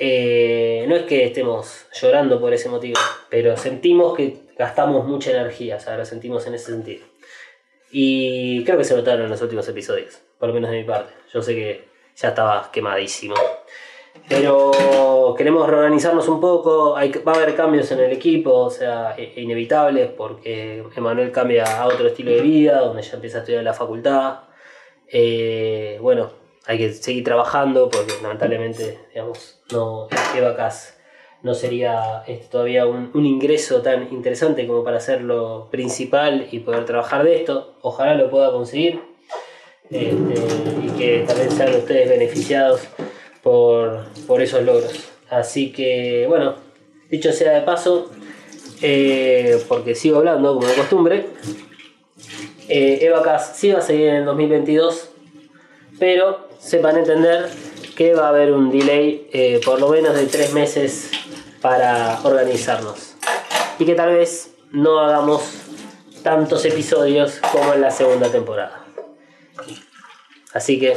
Eh, 0.00 0.84
no 0.88 0.96
es 0.96 1.04
que 1.04 1.24
estemos 1.24 1.86
llorando 1.92 2.40
por 2.40 2.52
ese 2.52 2.68
motivo, 2.68 2.98
pero 3.30 3.56
sentimos 3.56 4.16
que 4.16 4.47
gastamos 4.58 5.06
mucha 5.06 5.30
energía, 5.30 5.76
o 5.76 5.80
sea, 5.80 5.96
lo 5.96 6.04
sentimos 6.04 6.46
en 6.46 6.54
ese 6.54 6.72
sentido. 6.72 7.06
Y 7.90 8.64
creo 8.64 8.76
que 8.76 8.84
se 8.84 8.94
notaron 8.94 9.24
en 9.24 9.30
los 9.30 9.40
últimos 9.40 9.66
episodios, 9.68 10.18
por 10.38 10.48
lo 10.48 10.54
menos 10.54 10.70
de 10.70 10.78
mi 10.78 10.84
parte. 10.84 11.12
Yo 11.32 11.40
sé 11.40 11.54
que 11.54 11.88
ya 12.16 12.28
estaba 12.28 12.70
quemadísimo. 12.72 13.34
Pero 14.28 15.34
queremos 15.38 15.68
reorganizarnos 15.68 16.28
un 16.28 16.40
poco, 16.40 16.94
va 16.94 17.32
a 17.32 17.36
haber 17.36 17.54
cambios 17.54 17.90
en 17.92 18.00
el 18.00 18.12
equipo, 18.12 18.52
o 18.52 18.70
sea, 18.70 19.14
e- 19.16 19.40
inevitables, 19.40 20.10
porque 20.10 20.84
Emanuel 20.96 21.30
cambia 21.30 21.80
a 21.80 21.86
otro 21.86 22.08
estilo 22.08 22.32
de 22.32 22.40
vida, 22.40 22.80
donde 22.80 23.02
ya 23.02 23.14
empieza 23.14 23.38
a 23.38 23.40
estudiar 23.40 23.62
la 23.62 23.74
facultad. 23.74 24.40
Eh, 25.06 25.98
bueno, 26.02 26.30
hay 26.66 26.78
que 26.78 26.92
seguir 26.92 27.24
trabajando, 27.24 27.88
porque 27.88 28.12
lamentablemente, 28.20 28.98
digamos, 29.14 29.62
no, 29.72 30.08
Evacas 30.36 30.97
no 31.42 31.54
sería 31.54 32.24
este, 32.26 32.46
todavía 32.46 32.86
un, 32.86 33.26
ingreso 33.26 33.82
tan 33.82 34.12
interesante 34.12 34.66
como 34.66 34.82
para 34.82 34.96
hacerlo 34.96 35.68
principal 35.70 36.48
y 36.50 36.60
poder 36.60 36.84
trabajar 36.84 37.24
de 37.24 37.36
esto. 37.36 37.76
Ojalá 37.82 38.14
lo 38.14 38.30
pueda 38.30 38.50
conseguir 38.50 39.00
este, 39.90 40.34
y 40.84 40.90
que 40.98 41.24
también 41.26 41.50
sean 41.50 41.74
ustedes 41.74 42.08
beneficiados 42.08 42.82
por, 43.42 44.06
por 44.26 44.42
esos 44.42 44.64
logros. 44.64 45.10
Así 45.30 45.72
que, 45.72 46.26
bueno, 46.26 46.56
dicho 47.10 47.32
sea 47.32 47.52
de 47.52 47.60
paso, 47.60 48.10
eh, 48.82 49.62
porque 49.68 49.94
sigo 49.94 50.18
hablando 50.18 50.54
como 50.54 50.66
de 50.66 50.74
costumbre, 50.74 51.26
eh, 52.68 52.98
Evacas 53.02 53.56
sí 53.56 53.70
va 53.72 53.78
a 53.78 53.82
seguir 53.82 54.08
en 54.08 54.16
el 54.16 54.24
2022, 54.24 55.10
pero 55.98 56.48
sepan 56.58 56.98
entender 56.98 57.48
que 57.96 58.14
va 58.14 58.26
a 58.26 58.28
haber 58.28 58.52
un 58.52 58.70
delay 58.70 59.28
eh, 59.32 59.60
por 59.64 59.80
lo 59.80 59.88
menos 59.88 60.14
de 60.14 60.26
tres 60.26 60.52
meses 60.52 61.10
para 61.60 62.20
organizarnos. 62.22 63.14
Y 63.78 63.84
que 63.84 63.94
tal 63.94 64.14
vez 64.14 64.54
no 64.72 64.98
hagamos 65.00 65.42
tantos 66.22 66.64
episodios 66.64 67.40
como 67.52 67.72
en 67.74 67.80
la 67.80 67.90
segunda 67.90 68.28
temporada. 68.30 68.84
Así 70.54 70.78
que 70.78 70.94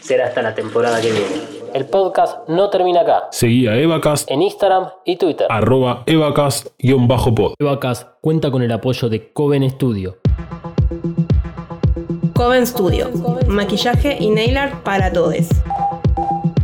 será 0.00 0.26
hasta 0.26 0.42
la 0.42 0.54
temporada 0.54 1.00
que 1.00 1.12
viene. 1.12 1.54
El 1.74 1.86
podcast 1.86 2.48
no 2.48 2.70
termina 2.70 3.00
acá. 3.00 3.24
Seguí 3.32 3.66
a 3.66 3.76
Evacast, 3.76 4.30
En 4.30 4.42
Instagram 4.42 4.90
y 5.04 5.16
Twitter. 5.16 5.46
arroba 5.50 6.04
evacast-pod. 6.06 7.54
Evacast 7.58 8.08
cuenta 8.20 8.50
con 8.50 8.62
el 8.62 8.70
apoyo 8.70 9.08
de 9.08 9.32
Coven 9.32 9.68
Studio. 9.70 10.18
Coven 12.34 12.66
Studio, 12.66 13.10
maquillaje 13.48 14.16
y 14.20 14.30
nail 14.30 14.56
art 14.56 14.82
para 14.82 15.12
todos. 15.12 15.48